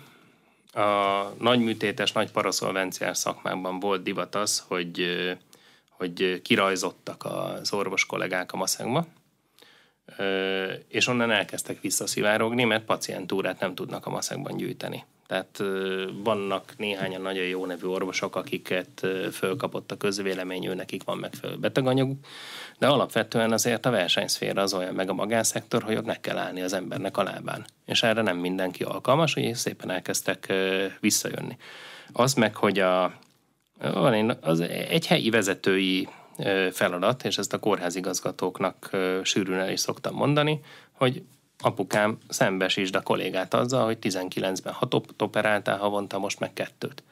[0.72, 5.06] a nagy műtétes, nagy paraszolvenciás szakmákban volt divat az, hogy,
[5.88, 9.06] hogy kirajzottak az orvos kollégák a maszekba,
[10.88, 15.04] és onnan elkezdtek visszaszivárogni, mert pacientúrát nem tudnak a maszekban gyűjteni.
[15.26, 15.62] Tehát
[16.24, 22.18] vannak néhányan nagyon jó nevű orvosok, akiket fölkapott a közvélemény, ő nekik van megfelelő beteganyaguk,
[22.78, 26.62] de alapvetően azért a versenyszféra az olyan, meg a magánszektor, hogy ott meg kell állni
[26.62, 27.66] az embernek a lábán.
[27.86, 30.52] És erre nem mindenki alkalmas, hogy szépen elkezdtek
[31.00, 31.56] visszajönni.
[32.12, 33.18] Az meg, hogy a,
[34.40, 36.08] az egy helyi vezetői
[36.72, 38.90] feladat, és ezt a kórházigazgatóknak
[39.22, 40.60] sűrűn el is szoktam mondani,
[40.92, 41.22] hogy
[41.58, 47.02] apukám szembesítsd a kollégát azzal, hogy 19-ben hatot operáltál havonta, most meg kettőt.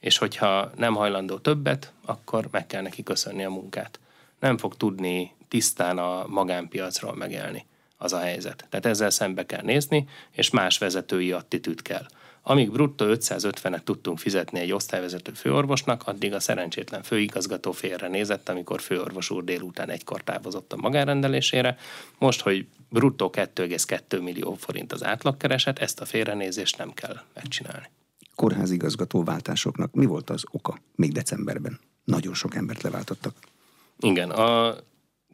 [0.00, 4.00] És hogyha nem hajlandó többet, akkor meg kell neki köszönni a munkát.
[4.40, 7.66] Nem fog tudni tisztán a magánpiacról megélni.
[7.96, 8.66] Az a helyzet.
[8.70, 12.06] Tehát ezzel szembe kell nézni, és más vezetői attitűd kell.
[12.46, 18.80] Amíg bruttó 550-et tudtunk fizetni egy osztályvezető főorvosnak, addig a szerencsétlen főigazgató félre nézett, amikor
[18.80, 21.76] főorvos úr délután egykor távozott a magárendelésére.
[22.18, 27.90] Most, hogy bruttó 2,2 millió forint az átlagkereset, ezt a félrenézést nem kell megcsinálni.
[28.34, 31.80] Kórházigazgató váltásoknak mi volt az oka még decemberben?
[32.04, 33.36] Nagyon sok embert leváltottak.
[33.98, 34.76] Igen, a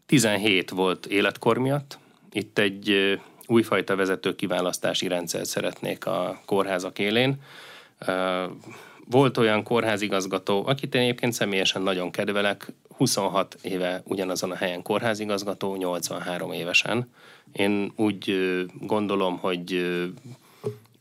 [0.06, 1.98] 17 volt életkor miatt.
[2.32, 3.18] Itt egy
[3.50, 7.42] újfajta vezető kiválasztási rendszert szeretnék a kórházak élén.
[9.06, 15.76] Volt olyan kórházigazgató, akit én egyébként személyesen nagyon kedvelek, 26 éve ugyanazon a helyen kórházigazgató,
[15.76, 17.10] 83 évesen.
[17.52, 18.34] Én úgy
[18.80, 19.86] gondolom, hogy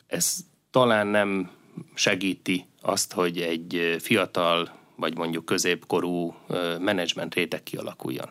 [0.07, 0.37] ez
[0.71, 1.51] talán nem
[1.93, 6.35] segíti azt, hogy egy fiatal vagy mondjuk középkorú
[6.79, 8.29] menedzsment réteg kialakuljon.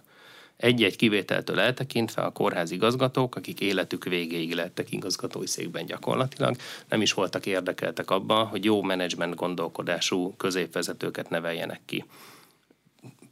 [0.59, 6.57] Egy-egy kivételtől eltekintve a kórház igazgatók, akik életük végéig lettek igazgatói székben gyakorlatilag,
[6.89, 12.05] nem is voltak érdekeltek abban, hogy jó menedzsment gondolkodású középvezetőket neveljenek ki.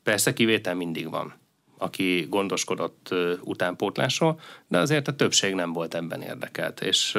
[0.02, 1.34] Persze kivétel mindig van,
[1.78, 6.80] aki gondoskodott utánpótlásról, de azért a többség nem volt ebben érdekelt.
[6.80, 7.18] És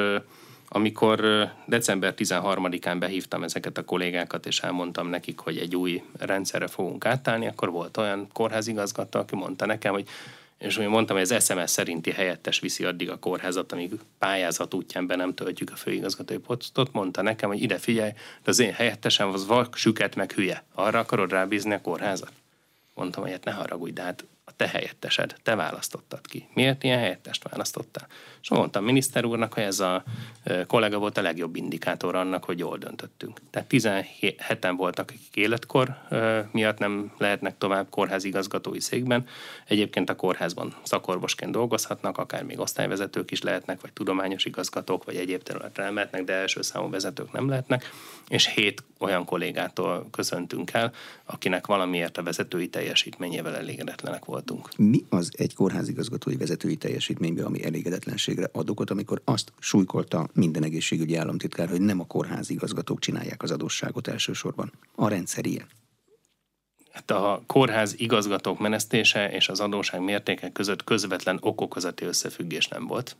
[0.68, 7.06] amikor december 13-án behívtam ezeket a kollégákat, és elmondtam nekik, hogy egy új rendszerre fogunk
[7.06, 10.08] átállni, akkor volt olyan kórházigazgató, aki mondta nekem, hogy
[10.58, 15.06] és úgy mondtam, hogy az SMS szerinti helyettes viszi addig a kórházat, amíg pályázat útján
[15.06, 19.32] be nem töltjük a főigazgatói posztot, mondta nekem, hogy ide figyelj, de az én helyettesem
[19.32, 20.64] az vak, süket, meg hülye.
[20.74, 22.32] Arra akarod rábízni a kórházat?
[22.94, 26.48] Mondtam, hogy hát ne haragudj, de hát a te helyettesed, te választottad ki.
[26.54, 28.06] Miért ilyen helyettest választottál?
[28.50, 30.04] És mondtam miniszter úrnak, hogy ez a
[30.66, 33.40] kollega volt a legjobb indikátor annak, hogy jól döntöttünk.
[33.50, 35.96] Tehát 17-en voltak, akik életkor
[36.52, 39.26] miatt nem lehetnek tovább kórházi igazgatói székben.
[39.66, 45.42] Egyébként a kórházban szakorvosként dolgozhatnak, akár még osztályvezetők is lehetnek, vagy tudományos igazgatók, vagy egyéb
[45.42, 47.90] területre elmehetnek, de első számú vezetők nem lehetnek.
[48.28, 50.92] És hét olyan kollégától köszöntünk el,
[51.24, 54.68] akinek valamiért a vezetői teljesítményével elégedetlenek voltunk.
[54.76, 57.64] Mi az egy kórházigazgatói vezetői teljesítményben, ami
[58.38, 64.08] elégedetlenségre ad amikor azt súlykolta minden egészségügyi államtitkár, hogy nem a kórházigazgatók csinálják az adósságot
[64.08, 64.72] elsősorban.
[64.94, 65.66] A rendszer ilyen.
[66.92, 73.16] Hát a kórház igazgatók menesztése és az adóság mértéke között közvetlen okokozati összefüggés nem volt.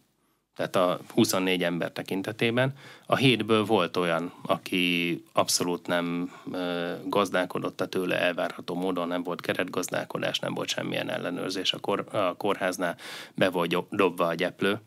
[0.57, 2.75] tehát a 24 ember tekintetében.
[3.07, 6.33] A hétből volt olyan, aki abszolút nem
[7.05, 11.73] gazdálkodott a tőle elvárható módon, nem volt keretgazdálkodás, nem volt semmilyen ellenőrzés.
[11.73, 12.97] A, kor, a kórháznál
[13.35, 14.81] be volt dobva a gyeplő,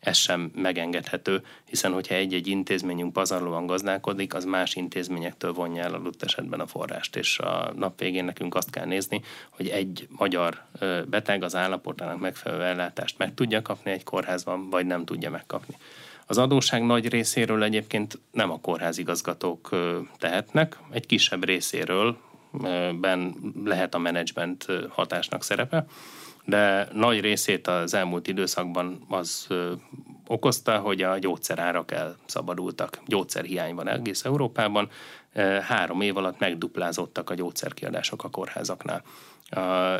[0.00, 6.22] ez sem megengedhető, hiszen hogyha egy-egy intézményünk pazarlóan gazdálkodik, az más intézményektől vonja el adott
[6.22, 10.62] esetben a forrást, és a nap végén nekünk azt kell nézni, hogy egy magyar
[11.06, 15.76] beteg az állapotának megfelelő ellátást meg tudja kapni egy kórházban, vagy nem tudja megkapni.
[16.26, 19.76] Az adóság nagy részéről egyébként nem a kórházigazgatók
[20.18, 22.16] tehetnek, egy kisebb részéről
[23.00, 25.86] ben lehet a menedzsment hatásnak szerepe,
[26.46, 29.46] de nagy részét az elmúlt időszakban az
[30.26, 33.00] okozta, hogy a gyógyszerárak elszabadultak.
[33.06, 34.90] Gyógyszerhiány van egész Európában.
[35.62, 39.02] Három év alatt megduplázottak a gyógyszerkiadások a kórházaknál.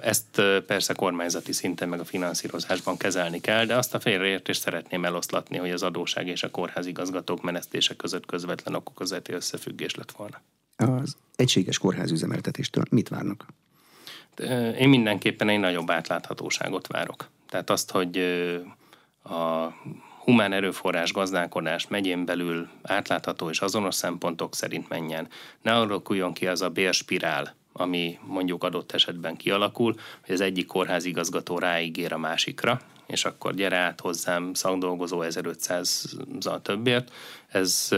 [0.02, 5.56] Ezt persze kormányzati szinten meg a finanszírozásban kezelni kell, de azt a félreértést szeretném eloszlatni,
[5.56, 10.40] hogy az adóság és a kórházigazgatók menesztése között közvetlen okokozati összefüggés lett volna.
[10.76, 13.46] Az egységes kórházüzemeltetéstől mit várnak?
[14.78, 17.28] Én mindenképpen egy nagyobb átláthatóságot várok.
[17.48, 18.18] Tehát azt, hogy
[19.22, 19.66] a
[20.24, 25.28] humán erőforrás gazdálkodás megyén belül átlátható és azonos szempontok szerint menjen.
[25.62, 31.58] Ne alakuljon ki az a bérspirál, ami mondjuk adott esetben kialakul, hogy az egyik kórházigazgató
[31.58, 37.12] ráígér a másikra, és akkor gyere át hozzám szakdolgozó 1500-zal többért.
[37.48, 37.88] Ez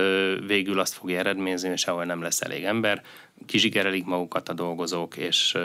[0.47, 3.03] végül azt fogja eredményezni, hogy sehol nem lesz elég ember,
[3.47, 5.57] kizsigerelik magukat a dolgozók, és,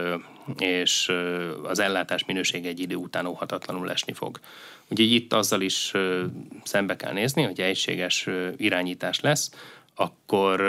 [0.58, 1.12] és
[1.64, 4.40] az ellátás minőség egy idő után óhatatlanul esni fog.
[4.88, 5.92] Úgyhogy itt azzal is
[6.64, 9.52] szembe kell nézni, hogy egységes irányítás lesz,
[9.96, 10.62] akkor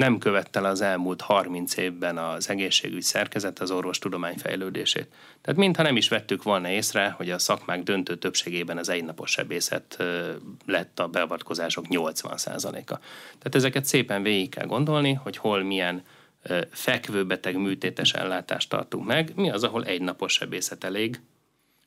[0.00, 5.08] nem követte az elmúlt 30 évben az egészségügy szerkezet az orvostudomány fejlődését.
[5.40, 10.04] Tehát mintha nem is vettük volna észre, hogy a szakmák döntő többségében az egynapos sebészet
[10.66, 12.98] lett a beavatkozások 80%-a.
[13.38, 16.02] Tehát ezeket szépen végig kell gondolni, hogy hol milyen
[16.70, 21.20] fekvőbeteg műtétes ellátást tartunk meg, mi az, ahol egy napos sebészet elég,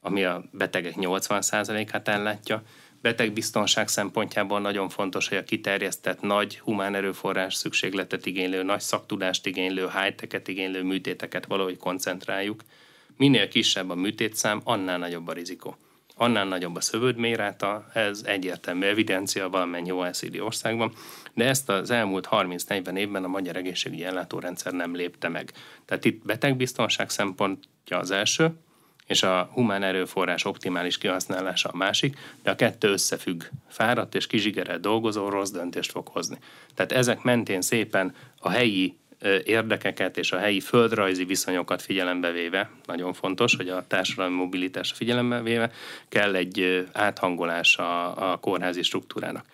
[0.02, 2.64] ami a betegek 80%-át ellátja.
[3.02, 9.82] Betegbiztonság szempontjából nagyon fontos, hogy a kiterjesztett nagy humán erőforrás szükségletet igénylő, nagy szaktudást igénylő,
[9.82, 12.62] high-tech-et igénylő műtéteket valahogy koncentráljuk.
[13.18, 15.78] Minél kisebb a műtétszám, annál nagyobb a rizikó
[16.16, 20.94] annál nagyobb a szövődméráta, ez egyértelmű evidencia valamennyi OECD országban,
[21.34, 25.52] de ezt az elmúlt 30-40 évben a magyar egészségügyi ellátórendszer nem lépte meg.
[25.86, 28.54] Tehát itt betegbiztonság szempontja az első,
[29.08, 33.44] és a humán erőforrás optimális kihasználása a másik, de a kettő összefügg.
[33.68, 36.38] Fáradt és kizsigerelt dolgozó rossz döntést fog hozni.
[36.76, 38.98] Tehát ezek mentén szépen a helyi
[39.44, 45.42] érdekeket és a helyi földrajzi viszonyokat figyelembe véve, nagyon fontos, hogy a társadalmi mobilitás figyelembe
[45.42, 45.72] véve
[46.10, 49.46] kell egy áthangolás a, a kórházi struktúrának.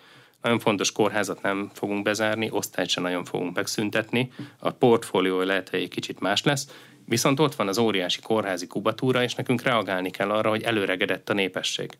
[0.42, 5.80] Nagyon fontos kórházat nem fogunk bezárni, osztályt sem nagyon fogunk megszüntetni, a portfólió lehet, hogy
[5.80, 6.68] egy kicsit más lesz,
[7.04, 11.32] viszont ott van az óriási kórházi kubatúra, és nekünk reagálni kell arra, hogy előregedett a
[11.32, 11.98] népesség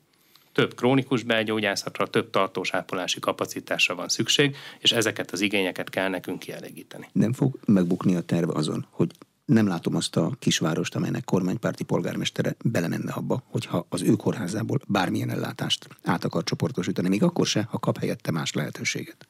[0.52, 6.38] több krónikus belgyógyászatra, több tartós ápolási kapacitásra van szükség, és ezeket az igényeket kell nekünk
[6.38, 7.08] kielégíteni.
[7.12, 9.10] Nem fog megbukni a terve azon, hogy
[9.44, 15.30] nem látom azt a kisvárost, amelynek kormánypárti polgármestere belemenne abba, hogyha az ő kórházából bármilyen
[15.30, 19.28] ellátást át akar csoportosítani, még akkor se, ha kap helyette más lehetőséget.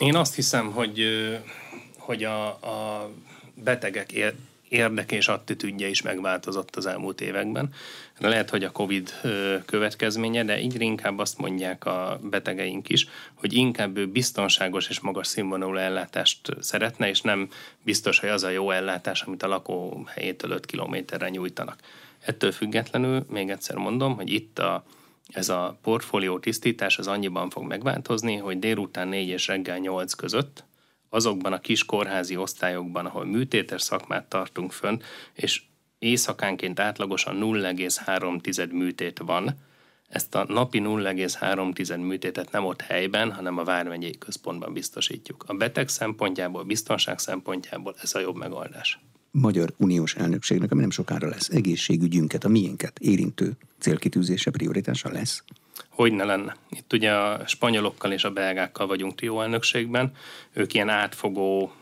[0.00, 1.04] Én azt hiszem, hogy,
[1.98, 3.10] hogy a, a
[3.54, 4.12] betegek
[4.70, 7.68] érdeke és attitűdje is megváltozott az elmúlt években.
[8.18, 9.12] Lehet, hogy a COVID
[9.66, 15.26] következménye, de így inkább azt mondják a betegeink is, hogy inkább ő biztonságos és magas
[15.26, 17.48] színvonalú ellátást szeretne, és nem
[17.82, 21.78] biztos, hogy az a jó ellátás, amit a lakóhelyétől 5 kilométerre nyújtanak.
[22.20, 24.84] Ettől függetlenül, még egyszer mondom, hogy itt a,
[25.32, 30.64] ez a portfólió tisztítás az annyiban fog megváltozni, hogy délután 4 és reggel 8 között
[31.10, 35.00] azokban a kis kórházi osztályokban, ahol műtétes szakmát tartunk fönn,
[35.34, 35.62] és
[35.98, 39.56] éjszakánként átlagosan 0,3 műtét van,
[40.08, 45.44] ezt a napi 0,3 műtétet nem ott helyben, hanem a Vármegyei Központban biztosítjuk.
[45.46, 48.98] A beteg szempontjából, biztonság szempontjából ez a jobb megoldás.
[49.30, 55.44] Magyar Uniós elnökségnek, ami nem sokára lesz, egészségügyünket, a miénket érintő célkitűzése, prioritása lesz?
[55.88, 56.56] Hogy ne lenne.
[56.70, 60.12] Itt ugye a spanyolokkal és a belgákkal vagyunk trió elnökségben,
[60.52, 61.72] ők ilyen átfogó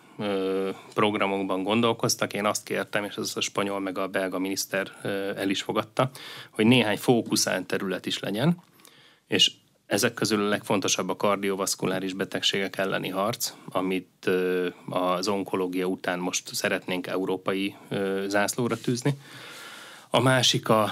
[0.95, 2.33] programokban gondolkoztak.
[2.33, 4.93] Én azt kértem, és ez a spanyol meg a belga miniszter
[5.37, 6.11] el is fogadta,
[6.51, 8.63] hogy néhány fókuszált terület is legyen,
[9.27, 9.53] és
[9.87, 14.31] ezek közül a legfontosabb a kardiovaszkuláris betegségek elleni harc, amit
[14.89, 17.75] az onkológia után most szeretnénk európai
[18.27, 19.15] zászlóra tűzni.
[20.11, 20.91] A másik a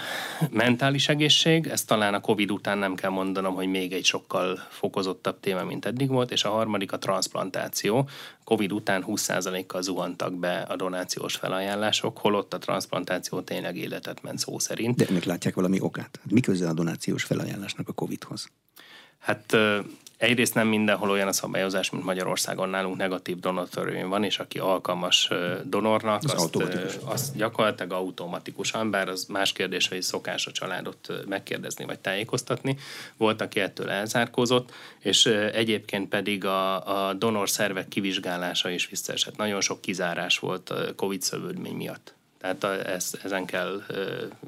[0.51, 5.41] mentális egészség, ezt talán a Covid után nem kell mondanom, hogy még egy sokkal fokozottabb
[5.41, 8.09] téma, mint eddig volt, és a harmadik a transplantáció.
[8.45, 14.59] Covid után 20%-kal zuhantak be a donációs felajánlások, holott a transplantáció tényleg életet ment szó
[14.59, 14.97] szerint.
[14.97, 16.19] De ennek látják valami okát?
[16.23, 18.51] Hát mi köze a donációs felajánlásnak a Covidhoz?
[19.19, 19.57] Hát
[20.17, 25.31] Egyrészt nem mindenhol olyan a szabályozás, mint Magyarországon nálunk negatív donortörvény van, és aki alkalmas
[25.65, 31.85] donornak, az azt, azt gyakorlatilag automatikusan, bár az más kérdés, hogy szokás a családot megkérdezni
[31.85, 32.79] vagy tájékoztatni.
[33.17, 39.37] Volt, aki ettől elzárkózott, és egyébként pedig a, a donor szervek kivizsgálása is visszaesett.
[39.37, 42.15] Nagyon sok kizárás volt a COVID szövődmény miatt.
[42.41, 43.83] Tehát ezt, ezen kell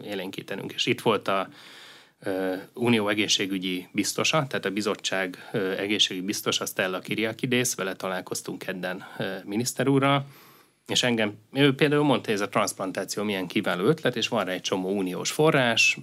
[0.04, 0.72] élénkítenünk.
[0.72, 1.48] És itt volt a
[2.74, 9.04] Unió egészségügyi biztosa, tehát a bizottság egészségügyi biztosa Stella Kiriakidész, vele találkoztunk kedden
[9.44, 9.88] miniszter
[10.89, 14.61] és engem, ő például mondta, ez a transplantáció milyen kiváló ötlet, és van rá egy
[14.61, 15.99] csomó uniós forrás,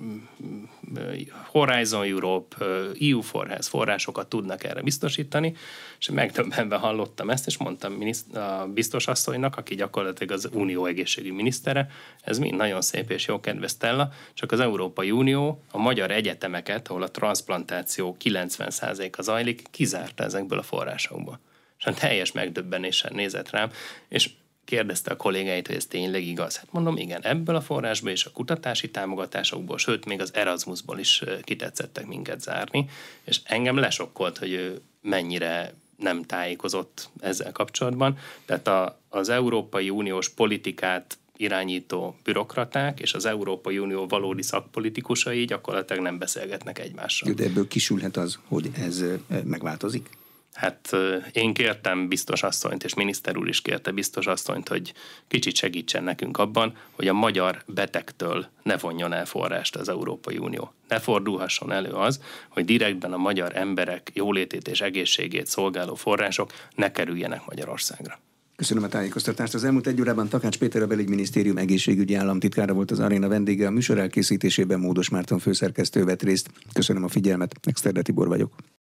[1.46, 2.66] Horizon Europe,
[3.02, 5.56] EU forrás forrásokat tudnak erre biztosítani,
[6.00, 7.98] és megdöbbenve hallottam ezt, és mondtam
[8.34, 11.88] a biztos asszonynak, aki gyakorlatilag az unió egészségügyi minisztere,
[12.22, 16.88] ez mind nagyon szép és jó kedves Stella, csak az Európai Unió a magyar egyetemeket,
[16.88, 21.40] ahol a transplantáció 90%-a zajlik, kizárta ezekből a forrásokból.
[21.78, 23.72] És teljes megdöbbenéssel nézett rám,
[24.08, 24.30] és
[24.66, 26.58] kérdezte a kollégáit, hogy ez tényleg igaz.
[26.58, 31.24] Hát mondom, igen, ebből a forrásból és a kutatási támogatásokból, sőt, még az Erasmusból is
[31.44, 32.90] kitetszettek minket zárni,
[33.24, 38.18] és engem lesokkolt, hogy ő mennyire nem tájékozott ezzel kapcsolatban.
[38.46, 46.04] Tehát a, az Európai Uniós politikát irányító bürokraták és az Európai Unió valódi szakpolitikusai gyakorlatilag
[46.04, 47.34] nem beszélgetnek egymással.
[47.34, 49.04] De ebből kisülhet az, hogy ez
[49.44, 50.10] megváltozik?
[50.56, 50.96] Hát
[51.32, 54.94] én kértem biztos asszonyt, és miniszter úr is kérte biztos asszonyt, hogy
[55.28, 60.74] kicsit segítsen nekünk abban, hogy a magyar betegtől ne vonjon el forrást az Európai Unió.
[60.88, 66.92] Ne fordulhasson elő az, hogy direktben a magyar emberek jólétét és egészségét szolgáló források ne
[66.92, 68.20] kerüljenek Magyarországra.
[68.56, 69.54] Köszönöm a tájékoztatást.
[69.54, 73.68] Az elmúlt egy órában Takács Péter a belügyminisztérium egészségügyi államtitkára volt az aréna vendége.
[73.68, 76.50] A műsor elkészítésében Módos Márton főszerkesztő vett részt.
[76.74, 77.56] Köszönöm a figyelmet.
[77.64, 78.52] Exterde Tibor vagyok.